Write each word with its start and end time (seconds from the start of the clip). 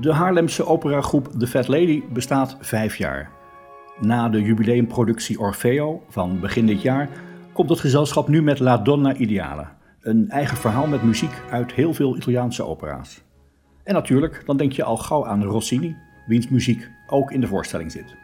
De 0.00 0.12
Haarlemse 0.12 0.66
operagroep 0.66 1.28
The 1.38 1.46
Fat 1.46 1.68
Lady 1.68 2.02
bestaat 2.12 2.56
vijf 2.60 2.96
jaar. 2.96 3.30
Na 4.00 4.28
de 4.28 4.42
jubileumproductie 4.42 5.38
Orfeo 5.38 6.02
van 6.08 6.40
begin 6.40 6.66
dit 6.66 6.82
jaar 6.82 7.08
komt 7.52 7.70
het 7.70 7.80
gezelschap 7.80 8.28
nu 8.28 8.42
met 8.42 8.58
La 8.58 8.78
Donna 8.78 9.14
Ideale. 9.14 9.66
Een 10.00 10.30
eigen 10.30 10.56
verhaal 10.56 10.86
met 10.86 11.02
muziek 11.02 11.42
uit 11.50 11.72
heel 11.72 11.94
veel 11.94 12.16
Italiaanse 12.16 12.62
opera's. 12.62 13.22
En 13.84 13.94
natuurlijk, 13.94 14.42
dan 14.46 14.56
denk 14.56 14.72
je 14.72 14.84
al 14.84 14.96
gauw 14.96 15.26
aan 15.26 15.44
Rossini, 15.44 15.96
wiens 16.26 16.48
muziek 16.48 16.90
ook 17.06 17.30
in 17.30 17.40
de 17.40 17.46
voorstelling 17.46 17.92
zit. 17.92 18.16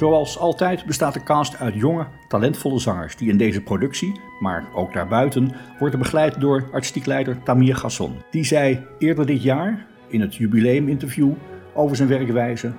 Zoals 0.00 0.38
altijd 0.38 0.84
bestaat 0.84 1.14
de 1.14 1.22
cast 1.22 1.56
uit 1.56 1.74
jonge, 1.74 2.06
talentvolle 2.28 2.78
zangers 2.78 3.16
die 3.16 3.30
in 3.30 3.36
deze 3.36 3.60
productie, 3.60 4.20
maar 4.38 4.68
ook 4.74 4.92
daarbuiten, 4.92 5.52
worden 5.78 5.98
begeleid 5.98 6.40
door 6.40 6.68
artistiek 6.72 7.06
leider 7.06 7.42
Tamir 7.42 7.76
Gasson. 7.76 8.14
Die 8.30 8.44
zei 8.44 8.86
eerder 8.98 9.26
dit 9.26 9.42
jaar 9.42 9.86
in 10.08 10.20
het 10.20 10.34
jubileuminterview 10.34 11.32
over 11.74 11.96
zijn 11.96 12.08
werkwijze: 12.08 12.72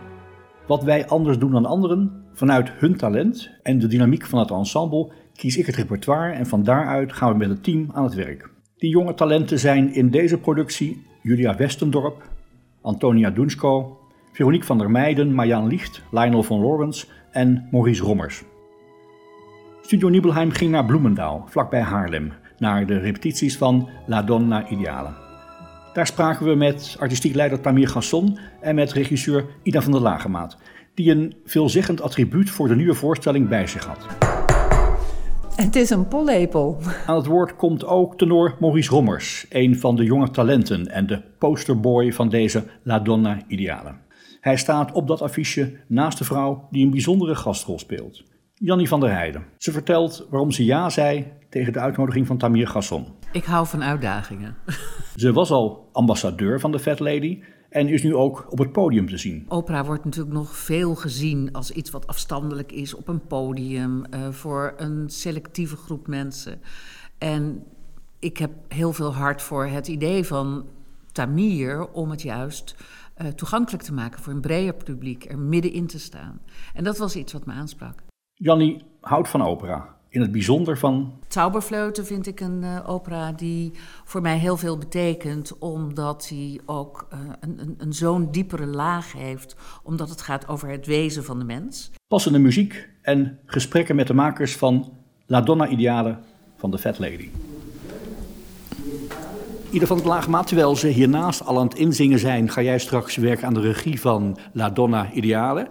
Wat 0.67 0.83
wij 0.83 1.07
anders 1.07 1.37
doen 1.37 1.51
dan 1.51 1.65
anderen, 1.65 2.23
vanuit 2.33 2.71
hun 2.71 2.95
talent 2.95 3.49
en 3.63 3.79
de 3.79 3.87
dynamiek 3.87 4.25
van 4.25 4.39
het 4.39 4.51
ensemble, 4.51 5.11
kies 5.33 5.57
ik 5.57 5.65
het 5.65 5.75
repertoire 5.75 6.33
en 6.33 6.45
van 6.45 6.63
daaruit 6.63 7.13
gaan 7.13 7.31
we 7.31 7.37
met 7.37 7.49
het 7.49 7.63
team 7.63 7.89
aan 7.93 8.03
het 8.03 8.13
werk. 8.13 8.49
Die 8.77 8.89
jonge 8.89 9.13
talenten 9.13 9.59
zijn 9.59 9.93
in 9.93 10.09
deze 10.09 10.37
productie 10.37 11.05
Julia 11.21 11.55
Westendorp, 11.55 12.29
Antonia 12.81 13.29
Dunsko, 13.29 14.00
Veronique 14.31 14.65
van 14.65 14.77
der 14.77 14.91
Meijden, 14.91 15.33
Marjaan 15.33 15.67
Licht, 15.67 16.01
Lionel 16.11 16.43
van 16.43 16.59
Lorens 16.59 17.09
en 17.31 17.67
Maurice 17.71 18.03
Rommers. 18.03 18.43
Studio 19.81 20.09
Nibelheim 20.09 20.51
ging 20.51 20.71
naar 20.71 20.85
Bloemendaal, 20.85 21.45
vlakbij 21.49 21.81
Haarlem, 21.81 22.33
naar 22.57 22.85
de 22.85 22.97
repetities 22.97 23.57
van 23.57 23.89
La 24.05 24.23
Donna 24.23 24.69
Ideale. 24.69 25.09
Daar 25.93 26.07
spraken 26.07 26.45
we 26.45 26.55
met 26.55 26.95
artistiek 26.99 27.35
leider 27.35 27.61
Tamir 27.61 27.87
Gasson 27.87 28.37
en 28.61 28.75
met 28.75 28.91
regisseur 28.91 29.45
Ida 29.63 29.81
van 29.81 29.91
der 29.91 30.01
Lagemaat, 30.01 30.57
die 30.93 31.11
een 31.11 31.33
veelzeggend 31.45 32.01
attribuut 32.01 32.49
voor 32.49 32.67
de 32.67 32.75
nieuwe 32.75 32.93
voorstelling 32.93 33.49
bij 33.49 33.67
zich 33.67 33.85
had. 33.85 34.07
Het 35.55 35.75
is 35.75 35.89
een 35.89 36.07
pollepel. 36.07 36.77
Aan 37.05 37.15
het 37.15 37.25
woord 37.25 37.55
komt 37.55 37.85
ook 37.85 38.17
tenor 38.17 38.55
Maurice 38.59 38.89
Rommers, 38.89 39.45
een 39.49 39.79
van 39.79 39.95
de 39.95 40.03
jonge 40.03 40.31
talenten 40.31 40.87
en 40.87 41.07
de 41.07 41.21
posterboy 41.37 42.13
van 42.13 42.29
deze 42.29 42.63
La 42.83 42.99
Donna 42.99 43.37
Ideale. 43.47 43.93
Hij 44.41 44.57
staat 44.57 44.91
op 44.91 45.07
dat 45.07 45.21
affiche 45.21 45.79
naast 45.87 46.17
de 46.17 46.23
vrouw 46.23 46.67
die 46.71 46.85
een 46.85 46.91
bijzondere 46.91 47.35
gastrol 47.35 47.79
speelt. 47.79 48.23
Jannie 48.53 48.87
van 48.87 48.99
der 48.99 49.11
Heijden. 49.11 49.45
Ze 49.57 49.71
vertelt 49.71 50.27
waarom 50.29 50.51
ze 50.51 50.65
ja 50.65 50.89
zei 50.89 51.31
tegen 51.49 51.73
de 51.73 51.79
uitnodiging 51.79 52.27
van 52.27 52.37
Tamir 52.37 52.67
Gasson. 52.67 53.05
Ik 53.31 53.43
hou 53.43 53.67
van 53.67 53.83
uitdagingen. 53.83 54.55
Ze 55.15 55.33
was 55.33 55.51
al 55.51 55.89
ambassadeur 55.91 56.59
van 56.59 56.71
de 56.71 56.79
Fat 56.79 56.99
Lady 56.99 57.39
en 57.69 57.87
is 57.87 58.03
nu 58.03 58.15
ook 58.15 58.45
op 58.49 58.57
het 58.57 58.71
podium 58.71 59.09
te 59.09 59.17
zien. 59.17 59.45
Opera 59.47 59.85
wordt 59.85 60.05
natuurlijk 60.05 60.33
nog 60.33 60.55
veel 60.55 60.95
gezien 60.95 61.49
als 61.51 61.71
iets 61.71 61.89
wat 61.89 62.07
afstandelijk 62.07 62.71
is 62.71 62.93
op 62.93 63.07
een 63.07 63.27
podium 63.27 64.03
uh, 64.13 64.29
voor 64.29 64.73
een 64.77 65.09
selectieve 65.09 65.75
groep 65.75 66.07
mensen. 66.07 66.61
En 67.17 67.63
ik 68.19 68.37
heb 68.37 68.51
heel 68.67 68.93
veel 68.93 69.13
hart 69.13 69.41
voor 69.41 69.65
het 69.65 69.87
idee 69.87 70.25
van 70.25 70.65
Tamir 71.11 71.87
om 71.91 72.09
het 72.09 72.21
juist 72.21 72.75
uh, 73.21 73.27
toegankelijk 73.27 73.83
te 73.83 73.93
maken 73.93 74.21
voor 74.21 74.33
een 74.33 74.41
breder 74.41 74.73
publiek, 74.73 75.29
er 75.29 75.39
middenin 75.39 75.87
te 75.87 75.99
staan. 75.99 76.41
En 76.73 76.83
dat 76.83 76.97
was 76.97 77.15
iets 77.15 77.33
wat 77.33 77.45
me 77.45 77.53
aansprak. 77.53 78.03
Jannie 78.33 78.83
houdt 79.01 79.29
van 79.29 79.41
opera. 79.41 79.99
In 80.09 80.21
het 80.21 80.31
bijzonder 80.31 80.77
van. 80.77 81.13
Zauberfleuten 81.27 82.05
vind 82.05 82.27
ik 82.27 82.39
een 82.39 82.61
uh, 82.61 82.89
opera 82.89 83.31
die 83.31 83.71
voor 84.03 84.21
mij 84.21 84.37
heel 84.37 84.57
veel 84.57 84.77
betekent, 84.77 85.57
omdat 85.57 86.29
hij 86.29 86.59
ook 86.65 87.07
uh, 87.13 87.19
een, 87.39 87.59
een, 87.59 87.75
een 87.77 87.93
zo'n 87.93 88.31
diepere 88.31 88.65
laag 88.65 89.13
heeft, 89.13 89.55
omdat 89.83 90.09
het 90.09 90.21
gaat 90.21 90.47
over 90.47 90.69
het 90.69 90.85
wezen 90.85 91.23
van 91.23 91.39
de 91.39 91.45
mens. 91.45 91.91
Passende 92.07 92.39
muziek 92.39 92.89
en 93.01 93.39
gesprekken 93.45 93.95
met 93.95 94.07
de 94.07 94.13
makers 94.13 94.55
van 94.57 94.93
La 95.25 95.41
Donna 95.41 95.67
Ideale 95.67 96.19
van 96.55 96.71
The 96.71 96.77
Fat 96.77 96.99
Lady. 96.99 97.29
Ieder 99.71 99.87
van 99.87 99.97
het 99.97 100.05
laagmaat, 100.05 100.47
terwijl 100.47 100.75
ze 100.75 100.87
hiernaast 100.87 101.45
al 101.45 101.59
aan 101.59 101.67
het 101.67 101.77
inzingen 101.77 102.19
zijn, 102.19 102.49
ga 102.49 102.61
jij 102.61 102.79
straks 102.79 103.15
werken 103.15 103.47
aan 103.47 103.53
de 103.53 103.59
regie 103.61 104.01
van 104.01 104.37
La 104.53 104.69
Donna 104.69 105.11
Ideale. 105.11 105.67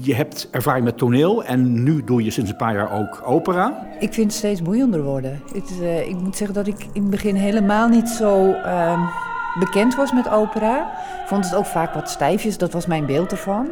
Je 0.00 0.14
hebt 0.14 0.48
ervaring 0.50 0.84
met 0.84 0.98
toneel 0.98 1.44
en 1.44 1.82
nu 1.82 2.04
doe 2.04 2.24
je 2.24 2.30
sinds 2.30 2.50
een 2.50 2.56
paar 2.56 2.74
jaar 2.74 2.98
ook 2.98 3.22
opera. 3.24 3.86
Ik 4.00 4.12
vind 4.12 4.26
het 4.26 4.36
steeds 4.36 4.62
boeiender 4.62 5.02
worden. 5.02 5.42
Het, 5.52 5.70
uh, 5.80 6.08
ik 6.08 6.20
moet 6.20 6.36
zeggen 6.36 6.56
dat 6.56 6.66
ik 6.66 6.86
in 6.92 7.02
het 7.02 7.10
begin 7.10 7.34
helemaal 7.34 7.88
niet 7.88 8.08
zo 8.08 8.48
uh, 8.48 9.10
bekend 9.58 9.94
was 9.94 10.12
met 10.12 10.28
opera. 10.28 10.80
Ik 11.22 11.28
vond 11.28 11.44
het 11.44 11.54
ook 11.54 11.66
vaak 11.66 11.94
wat 11.94 12.10
stijfjes, 12.10 12.58
dat 12.58 12.72
was 12.72 12.86
mijn 12.86 13.06
beeld 13.06 13.30
ervan. 13.30 13.68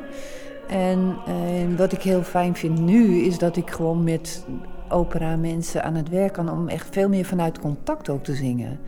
En 0.69 1.16
uh, 1.28 1.78
wat 1.78 1.92
ik 1.92 2.02
heel 2.02 2.22
fijn 2.22 2.56
vind 2.56 2.78
nu, 2.78 3.16
is 3.16 3.38
dat 3.38 3.56
ik 3.56 3.70
gewoon 3.70 4.04
met 4.04 4.44
opera 4.88 5.36
mensen 5.36 5.84
aan 5.84 5.94
het 5.94 6.08
werk 6.08 6.32
kan 6.32 6.50
om 6.50 6.69
echt 6.69 6.86
veel 6.90 7.08
meer 7.08 7.25
vanuit 7.25 7.58
contact 7.58 8.08
ook 8.08 8.25
te 8.25 8.34
zingen. 8.34 8.78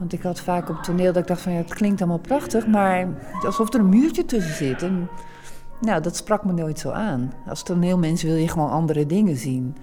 Want 0.00 0.12
ik 0.12 0.22
had 0.22 0.40
vaak 0.40 0.68
op 0.68 0.82
toneel 0.82 1.12
dat 1.12 1.22
ik 1.22 1.28
dacht 1.28 1.40
van 1.40 1.52
ja, 1.52 1.58
het 1.58 1.74
klinkt 1.74 2.00
allemaal 2.00 2.18
prachtig, 2.18 2.66
maar 2.66 3.08
alsof 3.44 3.74
er 3.74 3.80
een 3.80 3.88
muurtje 3.88 4.24
tussen 4.24 4.54
zit. 4.54 4.82
En 4.82 5.08
nou, 5.80 6.02
dat 6.02 6.16
sprak 6.16 6.44
me 6.44 6.52
nooit 6.52 6.78
zo 6.78 6.90
aan. 6.90 7.32
Als 7.48 7.62
toneelmens 7.62 8.22
wil 8.22 8.34
je 8.34 8.48
gewoon 8.48 8.70
andere 8.70 9.06
dingen 9.06 9.36
zien. 9.36 9.76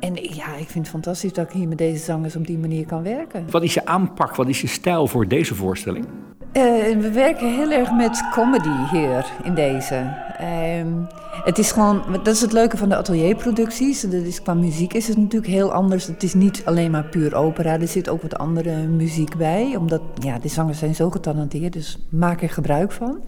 En 0.00 0.14
ja, 0.14 0.56
ik 0.56 0.68
vind 0.68 0.74
het 0.74 0.88
fantastisch 0.88 1.32
dat 1.32 1.46
ik 1.46 1.52
hier 1.52 1.68
met 1.68 1.78
deze 1.78 2.04
zangers 2.04 2.36
op 2.36 2.46
die 2.46 2.58
manier 2.58 2.86
kan 2.86 3.02
werken. 3.02 3.50
Wat 3.50 3.62
is 3.62 3.74
je 3.74 3.86
aanpak, 3.86 4.34
wat 4.36 4.48
is 4.48 4.60
je 4.60 4.66
stijl 4.66 5.06
voor 5.06 5.28
deze 5.28 5.54
voorstelling? 5.54 6.06
Uh, 6.52 7.00
we 7.00 7.10
werken 7.12 7.54
heel 7.54 7.70
erg 7.70 7.92
met 7.92 8.24
comedy 8.30 8.88
hier 8.90 9.32
in 9.42 9.54
deze. 9.54 9.94
Uh, 10.40 11.06
het 11.44 11.58
is 11.58 11.72
gewoon, 11.72 12.02
dat 12.12 12.34
is 12.34 12.40
het 12.40 12.52
leuke 12.52 12.76
van 12.76 12.88
de 12.88 12.96
atelierproducties. 12.96 14.00
Dat 14.00 14.12
is, 14.12 14.42
qua 14.42 14.54
muziek 14.54 14.92
is 14.92 15.08
het 15.08 15.16
natuurlijk 15.16 15.52
heel 15.52 15.72
anders. 15.72 16.06
Het 16.06 16.22
is 16.22 16.34
niet 16.34 16.62
alleen 16.64 16.90
maar 16.90 17.04
puur 17.04 17.34
opera, 17.34 17.80
er 17.80 17.88
zit 17.88 18.08
ook 18.08 18.22
wat 18.22 18.38
andere 18.38 18.86
muziek 18.86 19.36
bij. 19.36 19.76
Omdat, 19.76 20.00
ja, 20.14 20.38
de 20.38 20.48
zangers 20.48 20.78
zijn 20.78 20.94
zo 20.94 21.10
getalenteerd, 21.10 21.72
dus 21.72 21.98
maak 22.08 22.42
er 22.42 22.50
gebruik 22.50 22.92
van. 22.92 23.18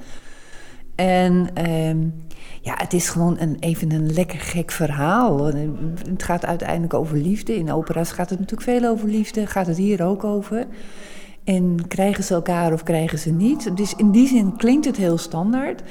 En 0.95 1.49
uh, 1.67 1.95
ja, 2.61 2.75
het 2.77 2.93
is 2.93 3.09
gewoon 3.09 3.37
een, 3.39 3.57
even 3.61 3.93
een 3.93 4.13
lekker 4.13 4.41
gek 4.41 4.71
verhaal. 4.71 5.45
Het 6.09 6.23
gaat 6.23 6.47
uiteindelijk 6.47 6.95
over 6.95 7.17
liefde. 7.17 7.57
In 7.57 7.73
opera's 7.73 8.13
gaat 8.13 8.31
het 8.31 8.39
natuurlijk 8.39 8.71
veel 8.71 8.91
over 8.91 9.09
liefde, 9.09 9.47
gaat 9.47 9.67
het 9.67 9.77
hier 9.77 10.05
ook 10.05 10.25
over. 10.25 10.67
En 11.45 11.89
krijgen 11.89 12.25
ze 12.25 12.35
elkaar 12.35 12.73
of 12.73 12.83
krijgen 12.83 13.19
ze 13.19 13.31
niet? 13.31 13.77
Dus 13.77 13.95
in 13.95 14.11
die 14.11 14.29
zin 14.29 14.57
klinkt 14.57 14.85
het 14.87 14.97
heel 14.97 15.19
standaard. 15.19 15.83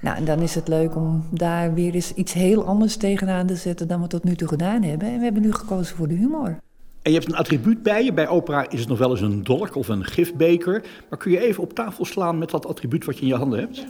Nou, 0.00 0.16
en 0.16 0.24
dan 0.24 0.40
is 0.40 0.54
het 0.54 0.68
leuk 0.68 0.96
om 0.96 1.24
daar 1.30 1.74
weer 1.74 1.94
eens 1.94 2.14
iets 2.14 2.32
heel 2.32 2.64
anders 2.64 2.96
tegenaan 2.96 3.46
te 3.46 3.56
zetten 3.56 3.88
dan 3.88 4.00
we 4.00 4.06
tot 4.06 4.24
nu 4.24 4.36
toe 4.36 4.48
gedaan 4.48 4.82
hebben. 4.82 5.08
En 5.08 5.18
we 5.18 5.24
hebben 5.24 5.42
nu 5.42 5.52
gekozen 5.52 5.96
voor 5.96 6.08
de 6.08 6.14
humor. 6.14 6.58
En 7.02 7.12
je 7.12 7.18
hebt 7.18 7.32
een 7.32 7.38
attribuut 7.38 7.82
bij 7.82 8.04
je. 8.04 8.12
Bij 8.12 8.28
opera 8.28 8.70
is 8.70 8.80
het 8.80 8.88
nog 8.88 8.98
wel 8.98 9.10
eens 9.10 9.20
een 9.20 9.44
dolk 9.44 9.76
of 9.76 9.88
een 9.88 10.04
gifbeker. 10.04 10.82
Maar 11.10 11.18
kun 11.18 11.30
je 11.30 11.40
even 11.40 11.62
op 11.62 11.72
tafel 11.72 12.04
slaan 12.04 12.38
met 12.38 12.50
dat 12.50 12.66
attribuut 12.66 13.04
wat 13.04 13.16
je 13.16 13.22
in 13.22 13.28
je 13.28 13.34
handen 13.34 13.58
hebt? 13.58 13.86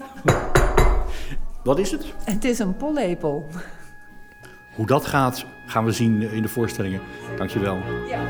Wat 1.64 1.78
is 1.78 1.90
het? 1.90 2.06
Het 2.24 2.44
is 2.44 2.58
een 2.58 2.76
pollepel. 2.76 3.46
Hoe 4.74 4.86
dat 4.86 5.06
gaat, 5.06 5.44
gaan 5.66 5.84
we 5.84 5.92
zien 5.92 6.22
in 6.22 6.42
de 6.42 6.48
voorstellingen. 6.48 7.00
Dankjewel. 7.36 7.78
Ja. 8.08 8.20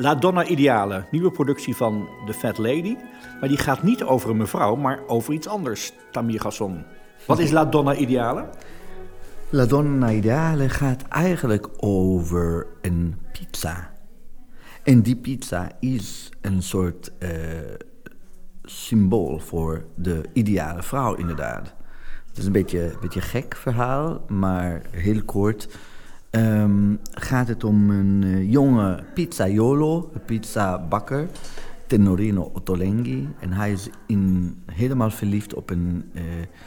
La 0.00 0.14
Donna 0.14 0.46
Ideale, 0.46 1.04
nieuwe 1.10 1.30
productie 1.30 1.76
van 1.76 2.08
The 2.26 2.32
Fat 2.32 2.58
Lady. 2.58 2.96
Maar 3.40 3.48
die 3.48 3.58
gaat 3.58 3.82
niet 3.82 4.02
over 4.02 4.30
een 4.30 4.36
mevrouw, 4.36 4.74
maar 4.74 5.00
over 5.06 5.32
iets 5.32 5.46
anders, 5.46 5.92
Tamir 6.10 6.40
Gasson. 6.40 6.84
Wat 7.26 7.38
is 7.38 7.50
La 7.50 7.64
Donna 7.64 7.94
Ideale? 7.94 8.48
La 9.48 9.66
Donna 9.66 10.10
Ideale 10.10 10.68
gaat 10.68 11.02
eigenlijk 11.08 11.68
over 11.76 12.66
een 12.80 13.16
pizza. 13.32 13.92
En 14.82 15.02
die 15.02 15.16
pizza 15.16 15.70
is 15.80 16.30
een 16.40 16.62
soort 16.62 17.12
uh, 17.18 17.30
symbool 18.62 19.38
voor 19.38 19.84
de 19.94 20.22
ideale 20.32 20.82
vrouw, 20.82 21.14
inderdaad. 21.14 21.74
Het 22.28 22.38
is 22.38 22.46
een 22.46 22.52
beetje 22.52 22.82
een 22.82 23.00
beetje 23.00 23.20
gek 23.20 23.56
verhaal, 23.56 24.24
maar 24.28 24.82
heel 24.90 25.22
kort. 25.24 25.68
Ehm, 26.30 26.94
gaat 27.10 27.48
het 27.48 27.64
om 27.64 27.90
een 27.90 28.22
uh, 28.22 28.50
jonge 28.50 29.04
pizzaiolo, 29.14 30.10
een 30.14 30.24
pizzabakker, 30.24 31.28
Tenorino 31.86 32.50
Ottolenghi. 32.54 33.28
En 33.40 33.52
hij 33.52 33.72
is 33.72 33.88
in, 34.06 34.56
helemaal 34.72 35.10
verliefd 35.10 35.54
op 35.54 35.70
een 35.70 36.10
uh, 36.12 36.22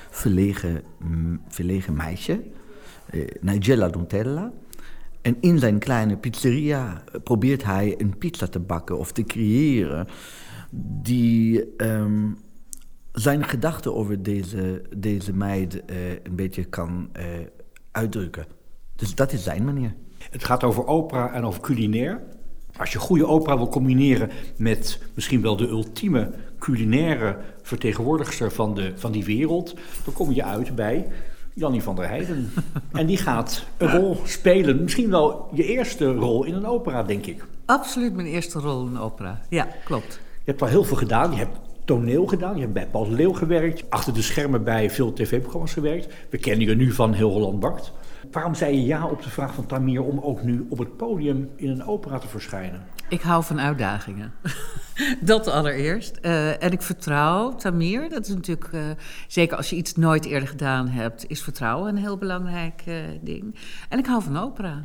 verlegen, 0.10 0.82
verlegen 1.48 1.94
meisje, 1.94 2.42
uh, 3.14 3.28
Nigella 3.42 3.90
Dontella. 3.90 4.52
En 5.22 5.38
in 5.40 5.60
zijn 5.60 5.80
kleine 5.80 6.18
pizzeria 6.18 7.04
probeert 7.24 7.64
hij 7.64 7.96
een 7.98 8.18
pizza 8.18 8.48
te 8.48 8.60
bakken 8.60 8.98
of 8.98 9.12
te 9.12 9.24
creëren 9.24 10.08
die 11.02 11.74
um, 11.78 12.38
zijn 13.12 13.44
gedachten 13.44 13.96
over 13.96 14.24
deze, 14.24 14.82
deze 14.98 15.34
meid 15.34 15.84
een 16.24 16.36
beetje 16.36 16.64
kan 16.64 17.10
uitdrukken. 17.92 18.46
Dus 19.02 19.16
dat 19.16 19.32
is 19.32 19.44
zijn 19.44 19.66
manier. 19.66 19.94
Het 20.32 20.44
gaat 20.44 20.64
over 20.64 20.88
opera 20.88 21.34
en 21.34 21.46
over 21.46 21.62
culinair. 21.62 22.22
Als 22.78 22.92
je 22.92 23.00
goede 23.00 23.26
opera 23.28 23.58
wil 23.58 23.68
combineren 23.68 24.30
met 24.58 25.00
misschien 25.14 25.42
wel 25.42 25.56
de 25.56 25.68
ultieme 25.68 26.32
culinaire 26.60 27.38
vertegenwoordigster 27.62 28.52
van, 28.52 28.76
de, 28.76 28.92
van 28.96 29.12
die 29.12 29.24
wereld, 29.24 29.74
dan 30.04 30.14
kom 30.14 30.32
je 30.32 30.44
uit 30.44 30.76
bij 30.76 31.08
Jannie 31.54 31.84
van 31.84 31.96
der 31.96 32.08
Heijden. 32.08 32.52
en 32.92 33.06
die 33.06 33.18
gaat 33.18 33.66
een 33.78 33.92
rol 33.92 34.18
spelen, 34.24 34.84
misschien 34.84 35.10
wel 35.10 35.50
je 35.54 35.64
eerste 35.64 36.14
rol 36.14 36.44
in 36.44 36.54
een 36.54 36.66
opera, 36.66 37.04
denk 37.04 37.26
ik. 37.26 37.46
Absoluut 37.66 38.14
mijn 38.14 38.28
eerste 38.28 38.60
rol 38.60 38.82
in 38.82 38.88
een 38.88 39.00
opera, 39.00 39.42
ja, 39.50 39.68
klopt. 39.84 40.14
Je 40.14 40.50
hebt 40.50 40.60
wel 40.60 40.70
heel 40.70 40.84
veel 40.84 40.98
gedaan. 40.98 41.32
Je 41.32 41.38
hebt 41.38 41.58
toneel 41.86 42.26
gedaan. 42.26 42.56
Je 42.56 42.62
hebt 42.62 42.74
bij 42.74 42.88
Paul 42.88 43.12
Leeuw 43.12 43.34
gewerkt. 43.34 43.84
Achter 43.90 44.14
de 44.14 44.22
schermen 44.22 44.64
bij 44.64 44.90
veel 44.90 45.14
tv-programma's 45.14 45.74
gewerkt. 45.74 46.14
We 46.30 46.38
kennen 46.38 46.68
je 46.68 46.76
nu 46.76 46.92
van 46.92 47.14
Heel 47.14 47.30
Holland 47.30 47.60
Bakt. 47.60 47.92
Waarom 48.32 48.56
zei 48.56 48.76
je 48.76 48.86
ja 48.86 49.08
op 49.08 49.24
de 49.24 49.30
vraag 49.30 49.54
van 49.54 49.66
Tamir 49.66 50.04
om 50.04 50.20
ook 50.20 50.44
nu 50.44 50.66
op 50.70 50.78
het 50.78 50.98
podium 50.98 51.50
in 51.56 51.70
een 51.70 51.86
opera 51.86 52.18
te 52.18 52.28
verschijnen? 52.28 52.84
Ik 53.10 53.22
hou 53.22 53.44
van 53.44 53.60
uitdagingen. 53.60 54.34
dat 55.22 55.48
allereerst. 55.48 56.18
Uh, 56.22 56.64
en 56.64 56.72
ik 56.72 56.82
vertrouw 56.82 57.56
Tamir. 57.56 58.10
Dat 58.10 58.28
is 58.28 58.34
natuurlijk, 58.34 58.72
uh, 58.74 58.82
zeker 59.28 59.58
als 59.58 59.70
je 59.70 59.76
iets 59.76 59.96
nooit 59.96 60.26
eerder 60.26 60.48
gedaan 60.48 60.88
hebt, 60.88 61.30
is 61.30 61.42
vertrouwen 61.42 61.90
een 61.90 62.02
heel 62.02 62.18
belangrijk 62.18 62.84
uh, 62.88 62.96
ding. 63.22 63.56
En 63.90 64.00
ik 64.00 64.06
hou 64.06 64.24
van 64.24 64.38
opera. 64.38 64.84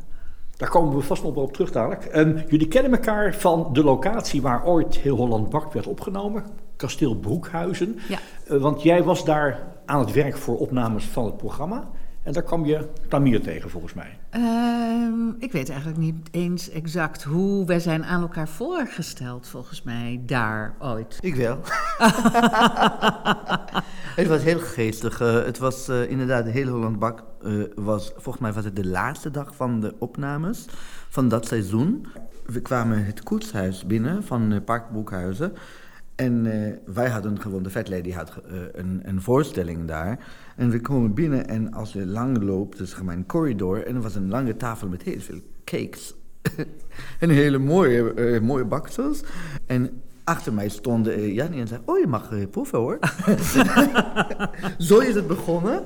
Daar 0.57 0.69
komen 0.69 0.97
we 0.97 1.03
vast 1.03 1.23
nog 1.23 1.35
wel 1.35 1.45
op 1.45 1.53
terug 1.53 1.71
dadelijk. 1.71 2.17
Um, 2.17 2.43
jullie 2.49 2.69
kennen 2.69 2.93
elkaar 2.93 3.35
van 3.35 3.69
de 3.73 3.85
locatie 3.85 4.43
waar 4.43 4.65
ooit 4.65 4.97
Heel 4.97 5.17
Holland 5.17 5.51
Bakt 5.51 5.75
werd 5.75 5.87
opgenomen. 5.87 6.45
Kasteel 6.77 7.17
Broekhuizen. 7.17 7.99
Ja. 8.09 8.19
Want 8.59 8.83
jij 8.83 9.03
was 9.03 9.25
daar 9.25 9.63
aan 9.87 10.01
het 10.01 10.13
werk 10.13 10.37
voor 10.37 10.59
opnames 10.59 11.05
van 11.05 11.25
het 11.25 11.37
programma. 11.37 11.89
En 12.27 12.33
daar 12.33 12.43
kwam 12.43 12.65
je 12.65 12.89
Tamir 13.09 13.43
tegen, 13.43 13.71
volgens 13.71 13.95
mij. 13.95 14.19
Uh, 14.37 15.35
ik 15.39 15.53
weet 15.53 15.69
eigenlijk 15.69 15.99
niet 15.99 16.29
eens 16.31 16.71
exact 16.71 17.23
hoe 17.23 17.67
wij 17.67 17.81
zijn 17.81 18.05
aan 18.05 18.21
elkaar 18.21 18.49
voorgesteld, 18.49 19.49
volgens 19.49 19.83
mij, 19.83 20.21
daar 20.27 20.75
ooit. 20.79 21.19
Ik 21.21 21.35
wel. 21.35 21.59
het 24.21 24.27
was 24.27 24.43
heel 24.43 24.59
geestig. 24.59 25.21
Uh, 25.21 25.45
het 25.45 25.59
was 25.59 25.89
uh, 25.89 26.11
inderdaad, 26.11 26.45
de 26.45 26.51
hele 26.51 26.71
Holland 26.71 26.99
Bak 26.99 27.23
uh, 27.43 27.65
was, 27.75 28.13
volgens 28.15 28.39
mij 28.39 28.53
was 28.53 28.65
het 28.65 28.77
de 28.77 28.87
laatste 28.87 29.31
dag 29.31 29.55
van 29.55 29.81
de 29.81 29.95
opnames 29.99 30.65
van 31.09 31.29
dat 31.29 31.47
seizoen. 31.47 32.07
We 32.47 32.61
kwamen 32.61 33.05
het 33.05 33.23
koetshuis 33.23 33.87
binnen 33.87 34.25
van 34.25 34.63
Park 34.65 34.91
Broekhuizen. 34.91 35.53
En 36.17 36.45
uh, 36.45 36.73
wij 36.95 37.09
hadden 37.09 37.41
gewoon, 37.41 37.63
de 37.63 37.71
Fat 37.71 37.89
Lady 37.89 38.13
had 38.13 38.33
uh, 38.51 38.61
een, 38.73 39.01
een, 39.05 39.23
voorstelling 39.23 39.87
daar. 39.87 40.27
En 40.57 40.71
we 40.71 40.81
komen 40.81 41.15
binnen 41.15 41.49
en 41.49 41.73
als 41.73 41.93
je 41.93 42.07
lang 42.07 42.43
loopt, 42.43 42.79
dus 42.79 42.97
een 43.07 43.27
corridor... 43.27 43.87
en 43.87 43.95
er 43.95 44.01
was 44.01 44.15
een 44.15 44.29
lange 44.29 44.57
tafel 44.57 44.89
met 44.89 45.03
heel 45.03 45.21
veel 45.21 45.41
cakes. 45.65 46.15
en 47.21 47.31
hele 47.31 47.59
mooie, 47.59 48.15
uh, 48.15 48.41
mooie 48.41 48.65
baksels. 48.65 49.23
En 49.67 50.03
achter 50.27 50.53
mij 50.53 50.69
stond 50.69 51.09
uh, 51.09 51.35
Jannie 51.35 51.61
en 51.61 51.69
zei... 51.69 51.81
Oh, 51.85 51.99
je 51.99 52.07
mag 52.07 52.31
uh, 52.31 52.47
proeven 52.51 52.79
hoor. 52.79 52.99
Zo 54.79 54.99
is 54.99 55.15
het 55.15 55.27
begonnen. 55.27 55.83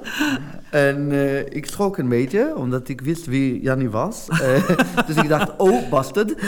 En 0.71 1.11
uh, 1.11 1.39
ik 1.39 1.67
schrok 1.67 1.99
een 1.99 2.09
beetje, 2.09 2.57
omdat 2.57 2.89
ik 2.89 3.01
wist 3.01 3.27
wie 3.27 3.61
Jannie 3.61 3.91
was. 3.91 4.27
dus 5.07 5.17
ik 5.17 5.29
dacht, 5.29 5.57
oh, 5.57 5.89
bastard. 5.91 6.35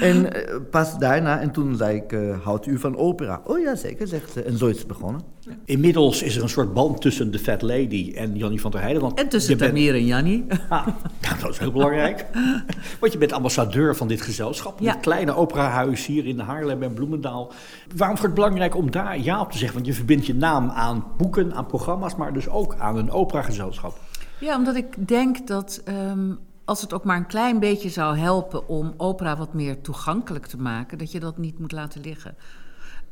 en 0.00 0.32
pas 0.70 0.98
daarna, 0.98 1.40
en 1.40 1.50
toen 1.50 1.76
zei 1.76 1.96
ik... 1.96 2.16
houdt 2.42 2.66
u 2.66 2.78
van 2.78 2.96
opera? 2.96 3.40
Oh 3.44 3.58
ja, 3.58 3.74
zeker, 3.74 4.06
zegt 4.06 4.32
ze. 4.32 4.42
En 4.42 4.58
zo 4.58 4.66
is 4.66 4.78
het 4.78 4.86
begonnen. 4.86 5.35
Inmiddels 5.64 6.22
is 6.22 6.36
er 6.36 6.42
een 6.42 6.48
soort 6.48 6.74
band 6.74 7.00
tussen 7.00 7.30
de 7.30 7.38
Fat 7.38 7.62
Lady 7.62 8.12
en 8.14 8.36
Jannie 8.36 8.60
van 8.60 8.70
der 8.70 8.80
Heijden. 8.80 9.02
Want 9.02 9.18
en 9.18 9.28
tussen 9.28 9.58
Tamir 9.58 9.92
bent... 9.92 10.02
en 10.02 10.06
Jannie. 10.06 10.46
Ah, 10.68 10.86
nou, 11.22 11.40
dat 11.40 11.50
is 11.50 11.58
heel 11.58 11.72
belangrijk. 11.72 12.26
want 13.00 13.12
je 13.12 13.18
bent 13.18 13.32
ambassadeur 13.32 13.96
van 13.96 14.08
dit 14.08 14.20
gezelschap. 14.20 14.80
Ja. 14.80 14.94
Kleine 14.94 15.34
operahuis 15.34 16.06
hier 16.06 16.26
in 16.26 16.38
Haarlem 16.38 16.82
en 16.82 16.94
Bloemendaal. 16.94 17.52
Waarom 17.96 18.16
wordt 18.16 18.22
het 18.22 18.34
belangrijk 18.34 18.76
om 18.76 18.90
daar 18.90 19.20
ja 19.20 19.40
op 19.40 19.50
te 19.50 19.58
zeggen? 19.58 19.76
Want 19.76 19.88
je 19.88 19.94
verbindt 19.94 20.26
je 20.26 20.34
naam 20.34 20.70
aan 20.70 21.04
boeken, 21.16 21.54
aan 21.54 21.66
programma's, 21.66 22.16
maar 22.16 22.32
dus 22.32 22.48
ook 22.48 22.74
aan 22.78 22.96
een 22.96 23.10
operagezelschap. 23.10 23.98
Ja, 24.40 24.56
omdat 24.56 24.76
ik 24.76 25.08
denk 25.08 25.46
dat 25.46 25.82
um, 25.88 26.38
als 26.64 26.80
het 26.80 26.92
ook 26.92 27.04
maar 27.04 27.16
een 27.16 27.26
klein 27.26 27.58
beetje 27.58 27.88
zou 27.88 28.16
helpen 28.16 28.68
om 28.68 28.94
opera 28.96 29.36
wat 29.36 29.54
meer 29.54 29.80
toegankelijk 29.80 30.46
te 30.46 30.56
maken, 30.56 30.98
dat 30.98 31.12
je 31.12 31.20
dat 31.20 31.38
niet 31.38 31.58
moet 31.58 31.72
laten 31.72 32.00
liggen. 32.00 32.34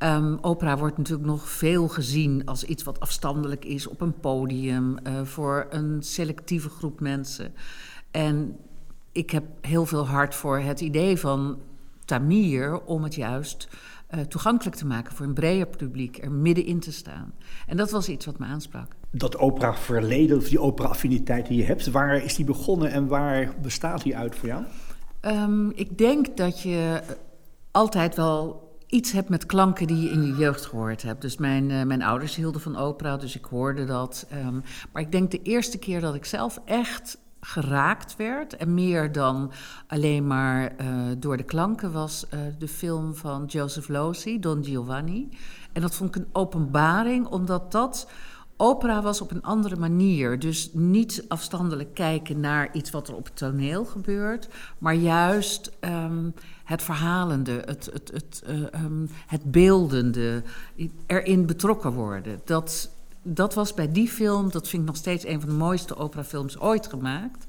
Um, 0.04 0.38
opera 0.40 0.78
wordt 0.78 0.98
natuurlijk 0.98 1.26
nog 1.26 1.48
veel 1.48 1.88
gezien 1.88 2.44
als 2.44 2.64
iets 2.64 2.82
wat 2.82 3.00
afstandelijk 3.00 3.64
is 3.64 3.86
op 3.86 4.00
een 4.00 4.20
podium 4.20 4.96
uh, 5.06 5.22
voor 5.22 5.66
een 5.70 6.02
selectieve 6.02 6.68
groep 6.68 7.00
mensen. 7.00 7.54
En 8.10 8.56
ik 9.12 9.30
heb 9.30 9.44
heel 9.60 9.86
veel 9.86 10.06
hart 10.06 10.34
voor 10.34 10.58
het 10.58 10.80
idee 10.80 11.18
van 11.18 11.58
Tamir 12.04 12.80
om 12.80 13.02
het 13.02 13.14
juist 13.14 13.68
uh, 14.14 14.20
toegankelijk 14.20 14.76
te 14.76 14.86
maken 14.86 15.14
voor 15.14 15.26
een 15.26 15.34
breder 15.34 15.66
publiek, 15.66 16.22
er 16.22 16.30
middenin 16.30 16.80
te 16.80 16.92
staan. 16.92 17.32
En 17.66 17.76
dat 17.76 17.90
was 17.90 18.08
iets 18.08 18.26
wat 18.26 18.38
me 18.38 18.46
aansprak. 18.46 18.92
Dat 19.10 19.38
opera-verleden, 19.38 20.36
of 20.36 20.48
die 20.48 20.60
opera-affiniteit 20.60 21.46
die 21.46 21.56
je 21.56 21.64
hebt, 21.64 21.90
waar 21.90 22.16
is 22.16 22.34
die 22.34 22.44
begonnen 22.44 22.90
en 22.90 23.06
waar 23.06 23.54
bestaat 23.62 24.02
die 24.02 24.16
uit 24.16 24.36
voor 24.36 24.48
jou? 24.48 24.64
Um, 25.22 25.72
ik 25.74 25.98
denk 25.98 26.36
dat 26.36 26.60
je 26.60 27.02
altijd 27.70 28.16
wel 28.16 28.63
iets 28.94 29.12
hebt 29.12 29.28
met 29.28 29.46
klanken 29.46 29.86
die 29.86 30.00
je 30.00 30.10
in 30.10 30.26
je 30.26 30.34
jeugd 30.34 30.66
gehoord 30.66 31.02
hebt. 31.02 31.20
Dus 31.20 31.36
mijn, 31.36 31.70
uh, 31.70 31.82
mijn 31.82 32.02
ouders 32.02 32.34
hielden 32.34 32.60
van 32.60 32.76
opera, 32.76 33.16
dus 33.16 33.36
ik 33.36 33.44
hoorde 33.44 33.84
dat. 33.84 34.26
Um, 34.32 34.62
maar 34.92 35.02
ik 35.02 35.12
denk 35.12 35.30
de 35.30 35.42
eerste 35.42 35.78
keer 35.78 36.00
dat 36.00 36.14
ik 36.14 36.24
zelf 36.24 36.60
echt 36.64 37.18
geraakt 37.40 38.16
werd. 38.16 38.56
En 38.56 38.74
meer 38.74 39.12
dan 39.12 39.52
alleen 39.86 40.26
maar 40.26 40.72
uh, 40.80 40.86
door 41.18 41.36
de 41.36 41.42
klanken 41.42 41.92
was 41.92 42.26
uh, 42.34 42.40
de 42.58 42.68
film 42.68 43.14
van 43.14 43.44
Joseph 43.44 43.88
Losey, 43.88 44.38
Don 44.38 44.64
Giovanni. 44.64 45.28
En 45.72 45.80
dat 45.80 45.94
vond 45.94 46.16
ik 46.16 46.22
een 46.22 46.28
openbaring, 46.32 47.26
omdat 47.26 47.72
dat 47.72 48.08
opera 48.56 49.02
was 49.02 49.20
op 49.20 49.30
een 49.30 49.42
andere 49.42 49.76
manier. 49.76 50.38
Dus 50.38 50.70
niet 50.72 51.24
afstandelijk 51.28 51.94
kijken 51.94 52.40
naar 52.40 52.68
iets 52.72 52.90
wat 52.90 53.08
er 53.08 53.14
op 53.14 53.24
het 53.24 53.36
toneel 53.36 53.84
gebeurt, 53.84 54.48
maar 54.78 54.94
juist 54.94 55.70
um, 55.80 56.34
het 56.64 56.82
verhalende, 56.82 57.62
het, 57.64 57.90
het, 57.92 58.10
het, 58.12 58.42
uh, 58.48 58.82
um, 58.84 59.08
het 59.26 59.50
beeldende, 59.50 60.42
erin 61.06 61.46
betrokken 61.46 61.92
worden. 61.92 62.40
Dat, 62.44 62.90
dat 63.22 63.54
was 63.54 63.74
bij 63.74 63.92
die 63.92 64.08
film, 64.08 64.50
dat 64.50 64.68
vind 64.68 64.82
ik 64.82 64.88
nog 64.88 64.96
steeds 64.96 65.26
een 65.26 65.40
van 65.40 65.48
de 65.48 65.54
mooiste 65.54 65.96
operafilms 65.96 66.58
ooit 66.58 66.86
gemaakt. 66.86 67.44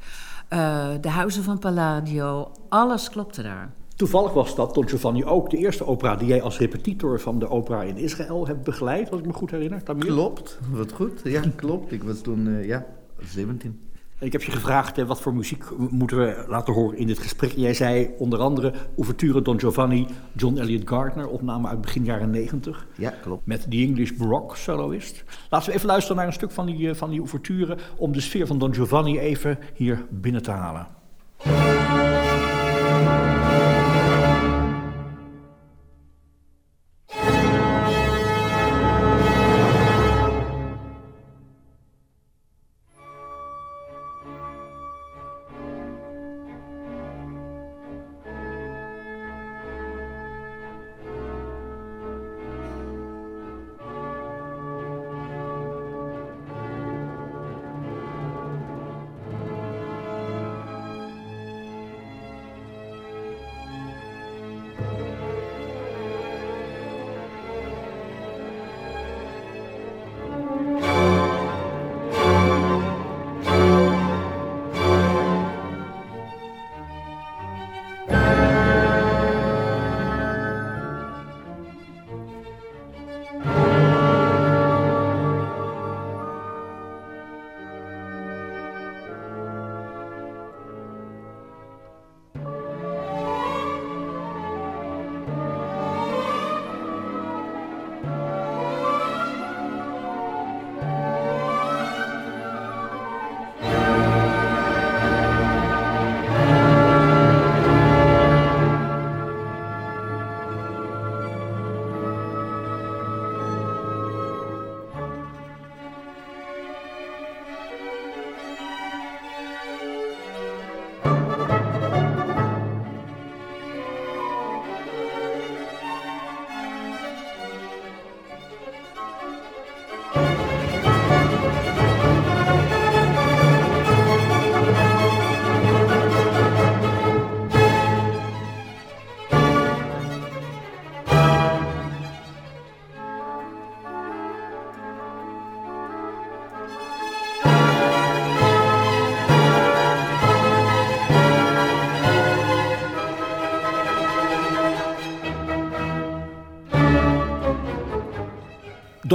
Uh, 0.49 0.87
de 1.01 1.09
Huizen 1.09 1.43
van 1.43 1.59
Palladio, 1.59 2.51
alles 2.69 3.09
klopte 3.09 3.41
daar. 3.41 3.73
Toevallig 3.95 4.33
was 4.33 4.55
dat, 4.55 4.73
Don 4.73 4.89
Giovanni, 4.89 5.25
ook 5.25 5.49
de 5.49 5.57
eerste 5.57 5.85
opera 5.85 6.15
die 6.15 6.27
jij 6.27 6.41
als 6.41 6.57
repetitor 6.57 7.19
van 7.19 7.39
de 7.39 7.49
opera 7.49 7.83
in 7.83 7.97
Israël 7.97 8.47
hebt 8.47 8.63
begeleid, 8.63 9.11
als 9.11 9.19
ik 9.19 9.25
me 9.25 9.33
goed 9.33 9.51
herinner. 9.51 9.83
Tamir? 9.83 10.05
Klopt, 10.05 10.59
wat 10.71 10.91
goed. 10.91 11.21
Ja, 11.23 11.41
klopt. 11.55 11.91
Ik 11.91 12.03
was 12.03 12.21
toen, 12.21 12.47
uh, 12.47 12.65
ja, 12.65 12.85
17. 13.19 13.79
En 14.19 14.25
ik 14.25 14.31
heb 14.31 14.41
je 14.41 14.51
gevraagd, 14.51 14.95
hè, 14.95 15.05
wat 15.05 15.21
voor 15.21 15.33
muziek 15.33 15.63
moeten 15.89 16.17
we 16.17 16.45
laten 16.47 16.73
horen 16.73 16.97
in 16.97 17.07
dit 17.07 17.19
gesprek. 17.19 17.51
Jij 17.51 17.73
zei 17.73 18.09
onder 18.17 18.39
andere 18.39 18.73
Ouverture 18.97 19.41
Don 19.41 19.59
Giovanni, 19.59 20.07
John 20.33 20.57
Elliott 20.57 20.89
Gardner, 20.89 21.27
opname 21.27 21.67
uit 21.67 21.81
begin 21.81 22.03
jaren 22.03 22.29
90. 22.29 22.87
Ja, 22.95 23.09
klopt. 23.09 23.45
Met 23.45 23.65
de 23.69 23.77
English 23.77 24.11
Baroque 24.11 24.57
soloist. 24.57 25.23
Laten 25.49 25.69
we 25.69 25.75
even 25.75 25.87
luisteren 25.87 26.17
naar 26.17 26.27
een 26.27 26.33
stuk 26.33 26.51
van 26.51 26.65
die, 26.65 26.93
van 26.93 27.09
die 27.09 27.19
ouverture, 27.19 27.77
om 27.95 28.11
de 28.11 28.21
sfeer 28.21 28.47
van 28.47 28.59
Don 28.59 28.73
Giovanni 28.73 29.19
even 29.19 29.59
hier 29.73 30.05
binnen 30.09 30.43
te 30.43 30.51
halen. 30.51 30.87